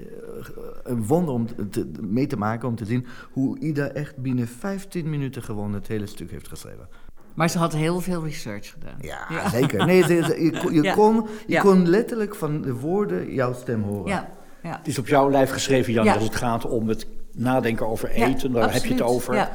een 0.83 1.07
wonder 1.07 1.35
om 1.35 1.47
te- 1.71 1.91
mee 2.01 2.27
te 2.27 2.37
maken, 2.37 2.69
om 2.69 2.75
te 2.77 2.85
zien 2.85 3.07
hoe 3.33 3.59
Ida 3.59 3.89
echt 3.89 4.17
binnen 4.17 4.49
15 4.49 5.11
minuten 5.11 5.43
gewoon 5.43 5.73
het 5.75 5.87
hele 5.89 6.07
stuk 6.07 6.31
heeft 6.31 6.49
geschreven. 6.49 6.89
Maar 7.35 7.51
ze 7.51 7.59
had 7.59 7.73
heel 7.73 8.01
veel 8.01 8.25
research 8.25 8.71
gedaan. 8.71 8.97
Ja, 9.01 9.49
zeker. 9.49 9.87
Nee, 9.87 10.03
ze- 10.03 10.23
ze- 10.25 10.43
je, 10.45 10.59
kon- 10.61 10.73
je, 10.75 10.83
Ja. 10.83 10.95
kon, 10.95 11.15
je 11.47 11.53
Ja. 11.53 11.61
kon 11.61 11.89
letterlijk 11.89 12.35
van 12.35 12.61
de 12.63 12.75
woorden 12.75 13.33
jouw 13.35 13.53
stem 13.53 13.83
horen. 13.83 14.09
Ja, 14.09 14.29
ja. 14.63 14.77
Het 14.77 14.87
is 14.89 14.99
op 14.99 15.07
jouw 15.07 15.31
lijf 15.31 15.51
geschreven, 15.51 15.93
Jan, 15.93 16.05
Ja. 16.05 16.15
als 16.15 16.25
het 16.25 16.35
gaat 16.37 16.67
om 16.69 16.89
het 16.89 17.07
nadenken 17.35 17.87
over 17.87 18.19
Ja, 18.19 18.27
eten. 18.27 18.53
Daar 18.53 18.73
heb 18.73 18.85
je 18.85 18.93
het 18.93 19.03
over. 19.03 19.35
Ja. 19.35 19.51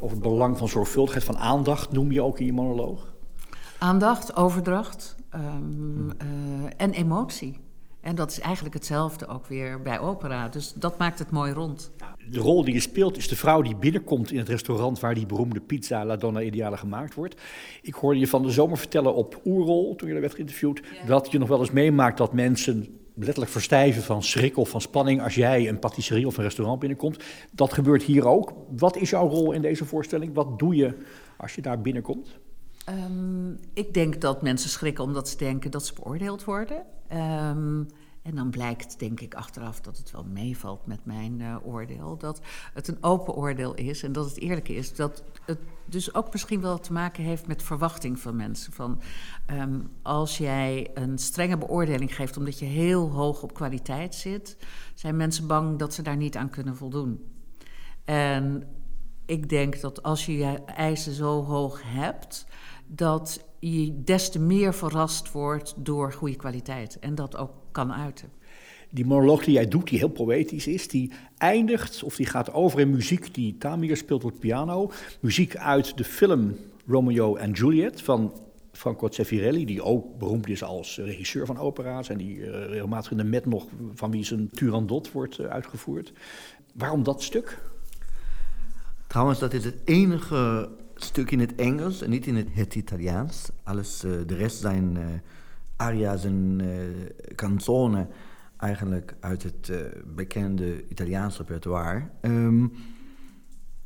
Over 0.00 0.16
het 0.16 0.22
belang 0.22 0.58
van 0.58 0.68
zorgvuldigheid, 0.68 1.24
van 1.24 1.38
aandacht, 1.38 1.92
noem 1.92 2.12
je 2.12 2.22
ook 2.22 2.38
in 2.38 2.46
je 2.46 2.52
monoloog. 2.52 3.12
Aandacht, 3.78 4.36
overdracht 4.36 5.16
ehm, 5.30 6.10
eh, 6.10 6.26
en 6.76 6.90
emotie. 6.90 7.58
En 8.00 8.14
dat 8.14 8.30
is 8.30 8.40
eigenlijk 8.40 8.74
hetzelfde 8.74 9.26
ook 9.26 9.46
weer 9.46 9.82
bij 9.82 10.00
opera. 10.00 10.48
Dus 10.48 10.72
dat 10.72 10.98
maakt 10.98 11.18
het 11.18 11.30
mooi 11.30 11.52
rond. 11.52 11.90
De 12.30 12.38
rol 12.38 12.64
die 12.64 12.74
je 12.74 12.80
speelt 12.80 13.16
is 13.16 13.28
de 13.28 13.36
vrouw 13.36 13.62
die 13.62 13.76
binnenkomt 13.76 14.32
in 14.32 14.38
het 14.38 14.48
restaurant 14.48 15.00
waar 15.00 15.14
die 15.14 15.26
beroemde 15.26 15.60
pizza 15.60 16.04
La 16.04 16.16
Donna 16.16 16.40
Ideale 16.40 16.76
gemaakt 16.76 17.14
wordt. 17.14 17.40
Ik 17.82 17.94
hoorde 17.94 18.18
je 18.18 18.26
van 18.26 18.42
de 18.42 18.50
zomer 18.50 18.78
vertellen 18.78 19.14
op 19.14 19.40
Oerol, 19.44 19.94
toen 19.96 20.08
je 20.08 20.14
er 20.14 20.20
werd 20.20 20.34
geïnterviewd, 20.34 20.82
dat 21.06 21.30
je 21.30 21.38
nog 21.38 21.48
wel 21.48 21.58
eens 21.58 21.70
meemaakt 21.70 22.18
dat 22.18 22.32
mensen 22.32 22.97
letterlijk 23.18 23.50
verstijven 23.50 24.02
van 24.02 24.22
schrik 24.22 24.56
of 24.56 24.68
van 24.68 24.80
spanning 24.80 25.22
als 25.22 25.34
jij 25.34 25.68
een 25.68 25.78
patisserie 25.78 26.26
of 26.26 26.36
een 26.36 26.42
restaurant 26.42 26.78
binnenkomt. 26.78 27.24
Dat 27.52 27.72
gebeurt 27.72 28.02
hier 28.02 28.26
ook. 28.26 28.52
Wat 28.76 28.96
is 28.96 29.10
jouw 29.10 29.28
rol 29.28 29.52
in 29.52 29.62
deze 29.62 29.84
voorstelling? 29.84 30.34
Wat 30.34 30.58
doe 30.58 30.74
je 30.74 30.94
als 31.36 31.54
je 31.54 31.62
daar 31.62 31.80
binnenkomt? 31.80 32.38
Ehm, 32.84 33.50
ik 33.72 33.94
denk 33.94 34.20
dat 34.20 34.42
mensen 34.42 34.70
schrikken 34.70 35.04
omdat 35.04 35.28
ze 35.28 35.36
denken 35.36 35.70
dat 35.70 35.86
ze 35.86 35.94
beoordeeld 35.94 36.44
worden. 36.44 36.82
Ehm, 37.08 37.82
en 38.22 38.34
dan 38.34 38.50
blijkt, 38.50 38.98
denk 38.98 39.20
ik, 39.20 39.34
achteraf 39.34 39.80
dat 39.80 39.96
het 39.96 40.10
wel 40.10 40.24
meevalt 40.24 40.86
met 40.86 41.04
mijn 41.04 41.40
eh, 41.40 41.56
oordeel. 41.62 42.16
Dat 42.16 42.40
het 42.74 42.88
een 42.88 42.98
open 43.00 43.34
oordeel 43.34 43.74
is 43.74 44.02
en 44.02 44.12
dat 44.12 44.28
het 44.28 44.38
eerlijk 44.38 44.68
is. 44.68 44.94
Dat 44.94 45.22
het 45.44 45.58
dus 45.84 46.14
ook 46.14 46.32
misschien 46.32 46.60
wel 46.60 46.78
te 46.78 46.92
maken 46.92 47.24
heeft 47.24 47.46
met 47.46 47.62
verwachting 47.62 48.18
van 48.18 48.36
mensen. 48.36 48.72
Van, 48.72 49.00
ehm, 49.46 49.80
als 50.02 50.38
jij 50.38 50.90
een 50.94 51.18
strenge 51.18 51.58
beoordeling 51.58 52.14
geeft 52.14 52.36
omdat 52.36 52.58
je 52.58 52.64
heel 52.64 53.10
hoog 53.10 53.42
op 53.42 53.54
kwaliteit 53.54 54.14
zit, 54.14 54.56
zijn 54.94 55.16
mensen 55.16 55.46
bang 55.46 55.78
dat 55.78 55.94
ze 55.94 56.02
daar 56.02 56.16
niet 56.16 56.36
aan 56.36 56.50
kunnen 56.50 56.76
voldoen. 56.76 57.24
En 58.04 58.68
ik 59.26 59.48
denk 59.48 59.80
dat 59.80 60.02
als 60.02 60.26
je 60.26 60.36
je 60.36 60.64
eisen 60.64 61.12
zo 61.12 61.44
hoog 61.44 61.80
hebt, 61.84 62.46
dat 62.86 63.44
je 63.58 64.02
des 64.02 64.30
te 64.30 64.38
meer 64.38 64.74
verrast 64.74 65.32
wordt 65.32 65.74
door 65.76 66.12
goede 66.12 66.36
kwaliteit. 66.36 66.98
En 66.98 67.14
dat 67.14 67.36
ook 67.36 67.50
kan 67.78 67.92
uiten. 67.92 68.28
Die 68.90 69.06
monoloog 69.06 69.44
die 69.44 69.54
jij 69.54 69.68
doet, 69.68 69.88
die 69.88 69.98
heel 69.98 70.08
poëtisch 70.08 70.66
is, 70.66 70.88
die 70.88 71.12
eindigt 71.36 72.02
of 72.02 72.16
die 72.16 72.26
gaat 72.26 72.52
over 72.52 72.80
in 72.80 72.90
muziek 72.90 73.34
die 73.34 73.58
Tamir 73.58 73.96
speelt 73.96 74.24
op 74.24 74.30
het 74.30 74.40
piano. 74.40 74.90
Muziek 75.20 75.56
uit 75.56 75.96
de 75.96 76.04
film 76.04 76.56
Romeo 76.86 77.36
en 77.36 77.50
Juliet 77.50 78.02
van 78.02 78.32
Franco 78.72 79.10
Zeffirelli, 79.10 79.64
die 79.64 79.82
ook 79.82 80.18
beroemd 80.18 80.48
is 80.48 80.62
als 80.62 80.98
regisseur 80.98 81.46
van 81.46 81.58
opera's 81.58 82.08
en 82.08 82.18
die 82.18 82.44
eh, 82.44 82.66
regelmatig 82.66 83.10
in 83.10 83.16
de 83.16 83.24
Met 83.24 83.46
nog 83.46 83.66
van 83.94 84.10
wie 84.10 84.24
zijn 84.24 84.50
Turandot 84.50 85.12
wordt 85.12 85.38
eh, 85.38 85.46
uitgevoerd. 85.46 86.12
Waarom 86.74 87.02
dat 87.02 87.22
stuk? 87.22 87.58
Trouwens, 89.06 89.38
dat 89.38 89.52
is 89.52 89.64
het 89.64 89.76
enige 89.84 90.68
stuk 90.94 91.30
in 91.30 91.40
het 91.40 91.54
Engels 91.54 92.02
en 92.02 92.10
niet 92.10 92.26
in 92.26 92.36
het, 92.36 92.48
het 92.52 92.74
Italiaans. 92.74 93.48
Alles, 93.62 94.04
uh, 94.04 94.12
de 94.26 94.34
rest 94.34 94.60
zijn 94.60 94.96
uh, 94.96 95.04
aria's 95.78 96.24
en 96.24 96.58
uh, 96.62 96.68
canzone 97.34 98.06
eigenlijk 98.56 99.16
uit 99.20 99.42
het 99.42 99.72
bekende 100.14 100.88
Italiaans 100.88 101.38
repertoire. 101.38 102.08
Um, 102.22 102.72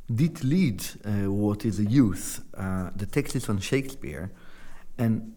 dit 0.05 0.43
lied, 0.43 0.97
What 1.27 1.63
is 1.63 1.79
a 1.79 1.83
Youth, 1.87 2.41
de 2.95 3.05
tekst 3.05 3.35
is 3.35 3.43
van 3.43 3.61
Shakespeare. 3.61 4.29
En 4.95 5.33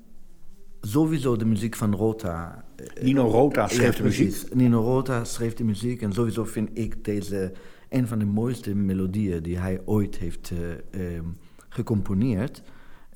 sowieso 0.81 1.37
de 1.37 1.45
muziek 1.45 1.77
van 1.77 1.95
Rota. 1.95 2.64
Nino 3.01 3.29
Rota 3.29 3.69
schreef 3.69 3.97
de 3.97 4.03
muziek. 4.03 4.55
Nino 4.55 4.81
Rota 4.81 5.25
schreef 5.25 5.55
de 5.55 5.64
muziek 5.64 6.03
en 6.03 6.12
sowieso 6.12 6.45
vind 6.45 6.69
ik 6.73 7.05
deze 7.05 7.53
een 7.88 8.07
van 8.07 8.19
de 8.19 8.25
mooiste 8.25 8.75
melodieën 8.75 9.42
die 9.42 9.59
hij 9.59 9.81
ooit 9.85 10.16
heeft 10.16 10.53
um, 10.90 11.37
gecomponeerd. 11.69 12.62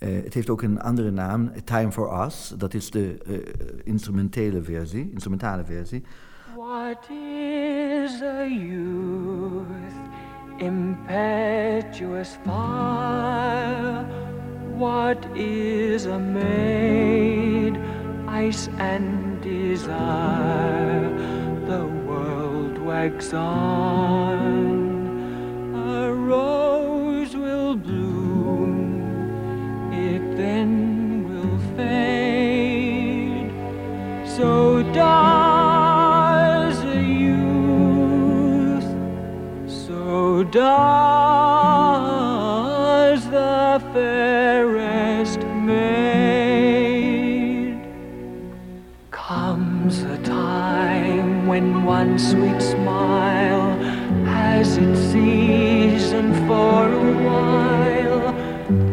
Uh, 0.01 0.23
het 0.25 0.35
heeft 0.35 0.51
ook 0.51 0.63
een 0.63 0.81
andere 0.81 1.11
naam, 1.11 1.51
Time 1.65 1.93
for 1.93 2.25
Us. 2.25 2.55
Dat 2.59 2.75
is 2.75 2.91
de 2.91 3.19
uh, 3.27 3.39
instrumentele 3.85 4.63
versie, 4.63 5.11
instrumentale 5.13 5.65
versie. 5.65 6.03
What 6.57 7.09
is 7.11 8.23
a 8.23 8.47
youth, 8.47 9.67
impetuous 10.59 12.39
fire? 12.45 14.07
What 14.77 15.27
is 15.35 16.07
a 16.07 16.19
maid, 16.19 17.79
ice 18.27 18.69
and 18.79 19.43
desire? 19.43 21.11
The 21.67 21.87
world 22.07 22.79
wags 22.79 23.33
on. 23.33 24.60
Does 35.01 36.77
a 36.85 37.01
youth, 37.25 38.89
so 39.67 40.45
does 40.45 40.81
the 43.39 43.83
fairest 43.95 45.41
maid. 45.69 47.01
Comes 49.11 49.97
a 50.03 50.19
time 50.19 51.47
when 51.47 51.67
one 51.99 52.19
sweet 52.19 52.61
smile 52.61 53.69
has 54.37 54.69
its 54.77 55.01
season 55.13 56.27
for 56.47 56.81
a 57.07 57.13
while, 57.27 58.25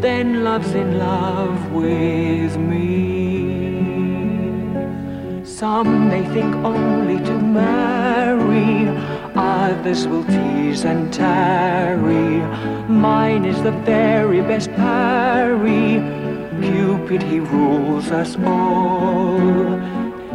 then 0.06 0.28
love's 0.46 0.74
in 0.74 0.90
love 0.98 1.60
with 1.74 2.54
me. 2.70 2.87
Some 5.58 6.10
may 6.10 6.24
think 6.36 6.54
only 6.58 7.18
to 7.18 7.34
marry, 7.34 8.90
others 9.34 10.08
will 10.08 10.24
tease 10.24 10.86
and 10.86 11.12
tarry. 11.12 12.38
Mine 12.88 13.44
is 13.44 13.60
the 13.64 13.72
very 13.72 14.42
best 14.42 14.70
parry. 14.74 15.98
Cupid, 16.62 17.24
he 17.24 17.40
rules 17.40 18.12
us 18.12 18.38
all. 18.46 19.80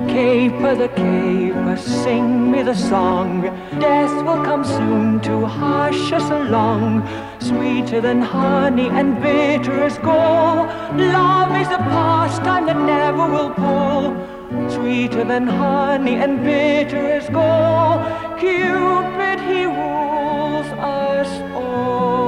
Caper 0.08 0.74
the 0.74 0.88
caper, 0.88 1.76
sing 1.76 2.50
me 2.50 2.64
the 2.64 2.74
song. 2.74 3.42
Death 3.78 4.24
will 4.26 4.42
come 4.44 4.64
soon 4.64 5.20
to 5.20 5.46
hush 5.46 6.11
us 6.11 6.28
along. 6.30 7.06
Sweeter 7.38 8.00
than 8.00 8.20
honey 8.20 8.88
and 8.88 9.22
bitter 9.22 9.85
as 9.85 9.98
gall. 9.98 10.66
Love 10.96 11.54
is 11.62 11.68
a 11.68 11.78
pastime 11.78 12.66
that 12.66 12.76
never 12.76 13.24
will 13.30 13.50
pall. 13.50 14.31
Sweeter 14.68 15.24
than 15.24 15.46
honey 15.46 16.16
and 16.16 16.42
bitter 16.42 17.04
as 17.18 17.28
gall. 17.30 17.98
Cupid, 18.38 19.38
he 19.48 19.64
rules 19.66 20.66
us 20.78 21.30
all. 21.54 22.21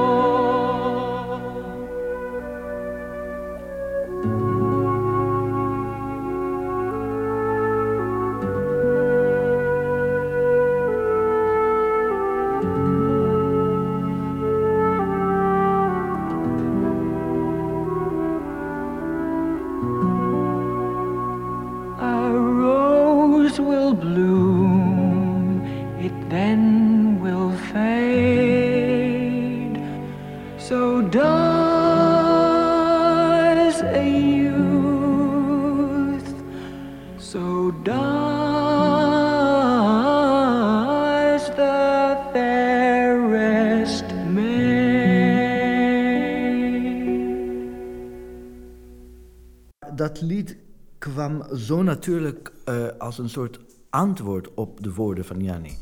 Natuurlijk 51.95 52.51
eh, 52.65 52.87
als 52.97 53.17
een 53.17 53.29
soort 53.29 53.59
antwoord 53.89 54.53
op 54.53 54.83
de 54.83 54.93
woorden 54.93 55.25
van 55.25 55.39
Janni. 55.39 55.77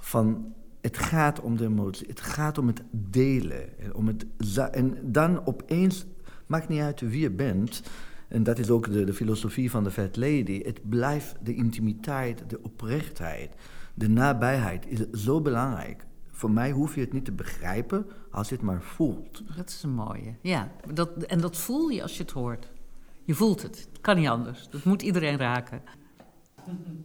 Van 0.00 0.54
het 0.80 0.98
gaat 0.98 1.40
om 1.40 1.56
de 1.56 1.64
emotie, 1.64 2.06
het 2.06 2.20
gaat 2.20 2.58
om 2.58 2.66
het 2.66 2.82
delen. 2.90 3.78
en 3.78 3.94
Om 3.94 4.06
het 4.06 4.26
en 4.72 4.98
dan 5.02 5.46
opeens, 5.46 6.06
maakt 6.46 6.68
niet 6.68 6.80
uit 6.80 7.00
wie 7.00 7.20
je 7.20 7.30
bent, 7.30 7.82
en 8.28 8.42
dat 8.42 8.58
is 8.58 8.70
ook 8.70 8.92
de, 8.92 9.04
de 9.04 9.12
filosofie 9.12 9.70
van 9.70 9.84
de 9.84 9.90
Fat 9.90 10.16
Lady, 10.16 10.62
het 10.62 10.88
blijft 10.88 11.34
de 11.42 11.54
intimiteit, 11.54 12.42
de 12.50 12.62
oprechtheid, 12.62 13.54
de 13.94 14.08
nabijheid 14.08 14.86
is 14.88 15.22
zo 15.24 15.40
belangrijk. 15.40 16.06
Voor 16.30 16.50
mij 16.50 16.70
hoef 16.70 16.94
je 16.94 17.00
het 17.00 17.12
niet 17.12 17.24
te 17.24 17.32
begrijpen 17.32 18.06
als 18.30 18.48
je 18.48 18.54
het 18.54 18.64
maar 18.64 18.82
voelt. 18.82 19.42
Dat 19.56 19.68
is 19.68 19.82
een 19.82 19.94
mooie. 19.94 20.34
Ja, 20.40 20.72
dat, 20.92 21.22
en 21.22 21.40
dat 21.40 21.56
voel 21.56 21.88
je 21.88 22.02
als 22.02 22.16
je 22.16 22.22
het 22.22 22.32
hoort. 22.32 22.70
Je 23.26 23.34
voelt 23.34 23.62
het. 23.62 23.88
Het 23.92 24.00
kan 24.00 24.16
niet 24.16 24.28
anders. 24.28 24.68
Dat 24.70 24.84
moet 24.84 25.02
iedereen 25.02 25.36
raken. 25.36 25.82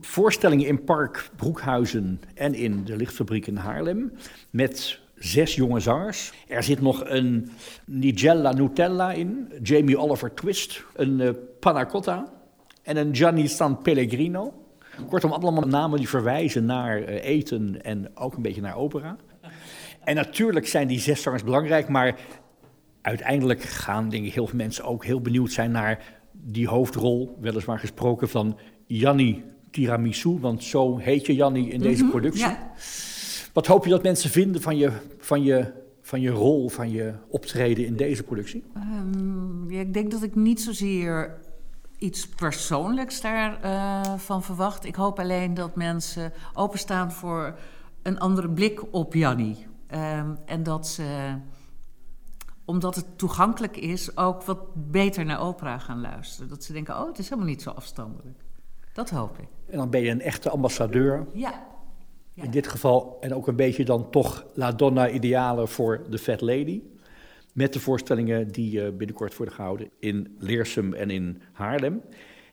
Voorstellingen 0.02 0.68
in 0.68 0.84
Park 0.84 1.30
Broekhuizen 1.36 2.22
en 2.34 2.54
in 2.54 2.84
de 2.84 2.96
Lichtfabriek 2.96 3.48
in 3.48 3.56
Haarlem 3.56 4.12
met 4.50 5.00
zes 5.16 5.56
jonge 5.56 5.80
zangers. 5.80 6.34
Er 6.48 6.64
zit 6.64 6.82
nog 6.82 7.02
een 7.06 7.52
Nigella 7.86 8.52
Nutella 8.52 9.12
in, 9.12 9.54
Jamie 9.64 9.98
Oliver 9.98 10.34
Twist, 10.34 10.84
een 10.96 11.20
eh, 11.20 11.30
Panna 11.60 11.86
Cotta 11.86 12.34
en 12.84 12.98
een 12.98 13.16
Gianni 13.16 13.48
San 13.48 13.82
Pellegrino. 13.82 14.54
Kortom, 15.10 15.32
allemaal 15.32 15.68
namen 15.68 15.98
die 15.98 16.10
verwijzen 16.10 16.66
naar 16.66 17.04
eh, 17.04 17.24
eten 17.24 17.84
en 17.84 18.18
ook 18.18 18.36
een 18.36 18.42
beetje 18.42 18.62
naar 18.62 18.76
opera. 18.76 19.16
En 20.04 20.16
natuurlijk 20.16 20.68
zijn 20.68 20.88
die 20.88 21.00
zes 21.00 21.22
zangers 21.22 21.44
belangrijk, 21.44 21.88
maar 21.88 22.20
uiteindelijk 23.02 23.62
gaan 23.62 24.10
denk 24.10 24.26
ik 24.26 24.34
heel 24.34 24.48
veel 24.48 24.58
mensen 24.58 24.84
ook 24.84 25.06
heel 25.06 25.22
benieuwd 25.22 25.52
zijn 25.52 25.72
naar 25.72 26.22
die 26.32 26.68
hoofdrol, 26.68 27.38
weliswaar 27.40 27.80
gesproken 27.80 28.30
van 28.30 28.58
Janni 28.86 29.44
Tiramisu, 29.72 30.38
want 30.40 30.64
zo 30.64 30.98
heet 30.98 31.26
je 31.26 31.36
Janni 31.36 31.72
in 31.72 31.80
deze 31.80 32.06
productie. 32.06 32.46
Ja. 32.46 32.72
Wat 33.54 33.68
hoop 33.68 33.84
je 33.84 33.90
dat 33.90 34.04
mensen 34.04 34.30
vinden 34.30 34.62
van 34.62 34.78
je, 34.78 34.92
van 35.18 35.44
je, 35.44 35.74
van 36.02 36.22
je 36.22 36.30
rol, 36.30 36.70
van 36.70 36.92
je 36.92 37.14
optreden 37.30 37.86
in 37.86 37.96
deze 37.96 38.24
productie? 38.24 38.64
Ehm, 38.76 39.72
ja, 39.72 39.80
ik 39.80 39.94
denk 39.94 40.12
dat 40.12 40.24
ik 40.24 40.36
niet 40.36 40.62
zozeer 40.62 41.40
iets 41.98 42.28
persoonlijks 42.28 43.22
daarvan 43.22 44.20
van 44.20 44.44
verwacht. 44.44 44.86
Ik 44.86 44.96
hoop 44.96 45.20
alleen 45.20 45.54
dat 45.54 45.76
mensen 45.76 46.34
openstaan 46.54 47.12
voor 47.12 47.56
een 48.02 48.20
andere 48.20 48.50
blik 48.50 48.94
op 48.94 49.14
Janni. 49.14 49.58
Ehm, 49.88 50.30
en 50.46 50.64
dat 50.64 50.88
ze, 50.88 51.36
omdat 52.72 52.96
het 52.96 53.06
toegankelijk 53.18 53.78
is, 53.78 54.18
ook 54.18 54.44
wat 54.44 54.60
beter 54.74 55.26
naar 55.26 55.42
opera 55.42 55.78
gaan 55.78 56.02
luisteren. 56.02 56.50
Dat 56.50 56.64
ze 56.64 56.74
denken, 56.74 57.00
oh, 57.00 57.08
het 57.08 57.18
is 57.18 57.30
helemaal 57.30 57.50
niet 57.50 57.62
zo 57.62 57.70
afstandelijk. 57.70 58.40
Dat 58.94 59.10
hoop 59.10 59.38
ik. 59.40 59.48
En 59.70 59.78
dan 59.78 59.90
ben 59.90 60.02
je 60.02 60.10
een 60.10 60.22
echte 60.22 60.50
ambassadeur. 60.50 61.28
Ja. 61.34 61.68
Ja. 62.34 62.44
In 62.44 62.52
dit 62.52 62.68
geval, 62.68 63.18
en 63.22 63.34
ook 63.34 63.48
een 63.48 63.56
beetje 63.56 63.86
dan 63.86 64.10
toch 64.10 64.46
La 64.54 64.72
Donna 64.72 65.10
idealen 65.10 65.68
voor 65.68 66.06
de 66.10 66.18
Fat 66.18 66.42
Lady. 66.42 66.82
Met 67.54 67.74
de 67.74 67.80
voorstellingen 67.80 68.52
die 68.52 68.84
eh, 68.84 68.92
binnenkort 68.98 69.38
worden 69.38 69.56
gehouden 69.56 69.90
in 70.00 70.36
Leersum 70.40 70.94
en 70.94 71.10
in 71.10 71.42
Haarlem. 71.52 72.02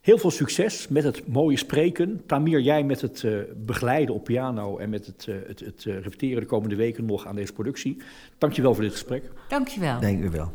Heel 0.09 0.19
veel 0.19 0.31
succes 0.31 0.89
met 0.89 1.05
het 1.05 1.27
mooie 1.27 1.57
spreken. 1.57 2.23
Tamir, 2.27 2.61
jij 2.61 2.83
met 2.83 3.01
het 3.01 3.23
uh, 3.23 3.41
begeleiden 3.57 4.15
op 4.15 4.25
piano 4.25 4.79
en 4.79 4.91
met 4.91 5.07
het, 5.07 5.27
uh, 5.29 5.37
het, 5.47 5.61
het 5.61 5.85
uh, 5.85 6.01
repeteren 6.01 6.41
de 6.41 6.47
komende 6.47 6.77
weken 6.77 7.05
nog 7.05 7.27
aan 7.27 7.35
deze 7.35 7.53
productie. 7.53 7.97
Dankjewel 8.39 8.75
voor 8.75 8.83
dit 8.83 8.93
gesprek. 8.93 9.31
Dankjewel. 9.49 10.01
Dank 10.01 10.25
u 10.25 10.31
wel. 10.31 10.53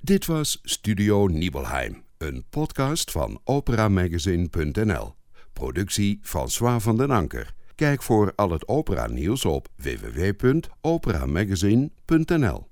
Dit 0.00 0.26
was 0.26 0.60
Studio 0.62 1.26
Nibelheim, 1.26 2.02
een 2.18 2.44
podcast 2.50 3.10
van 3.10 3.40
operamagazine.nl. 3.44 5.14
Productie 5.52 6.18
François 6.22 6.82
van 6.82 6.96
den 6.96 7.10
Anker. 7.10 7.54
Kijk 7.74 8.02
voor 8.02 8.32
al 8.36 8.50
het 8.50 8.68
opera 8.68 9.06
nieuws 9.06 9.44
op 9.44 9.68
www.operamagazine.nl. 9.76 12.67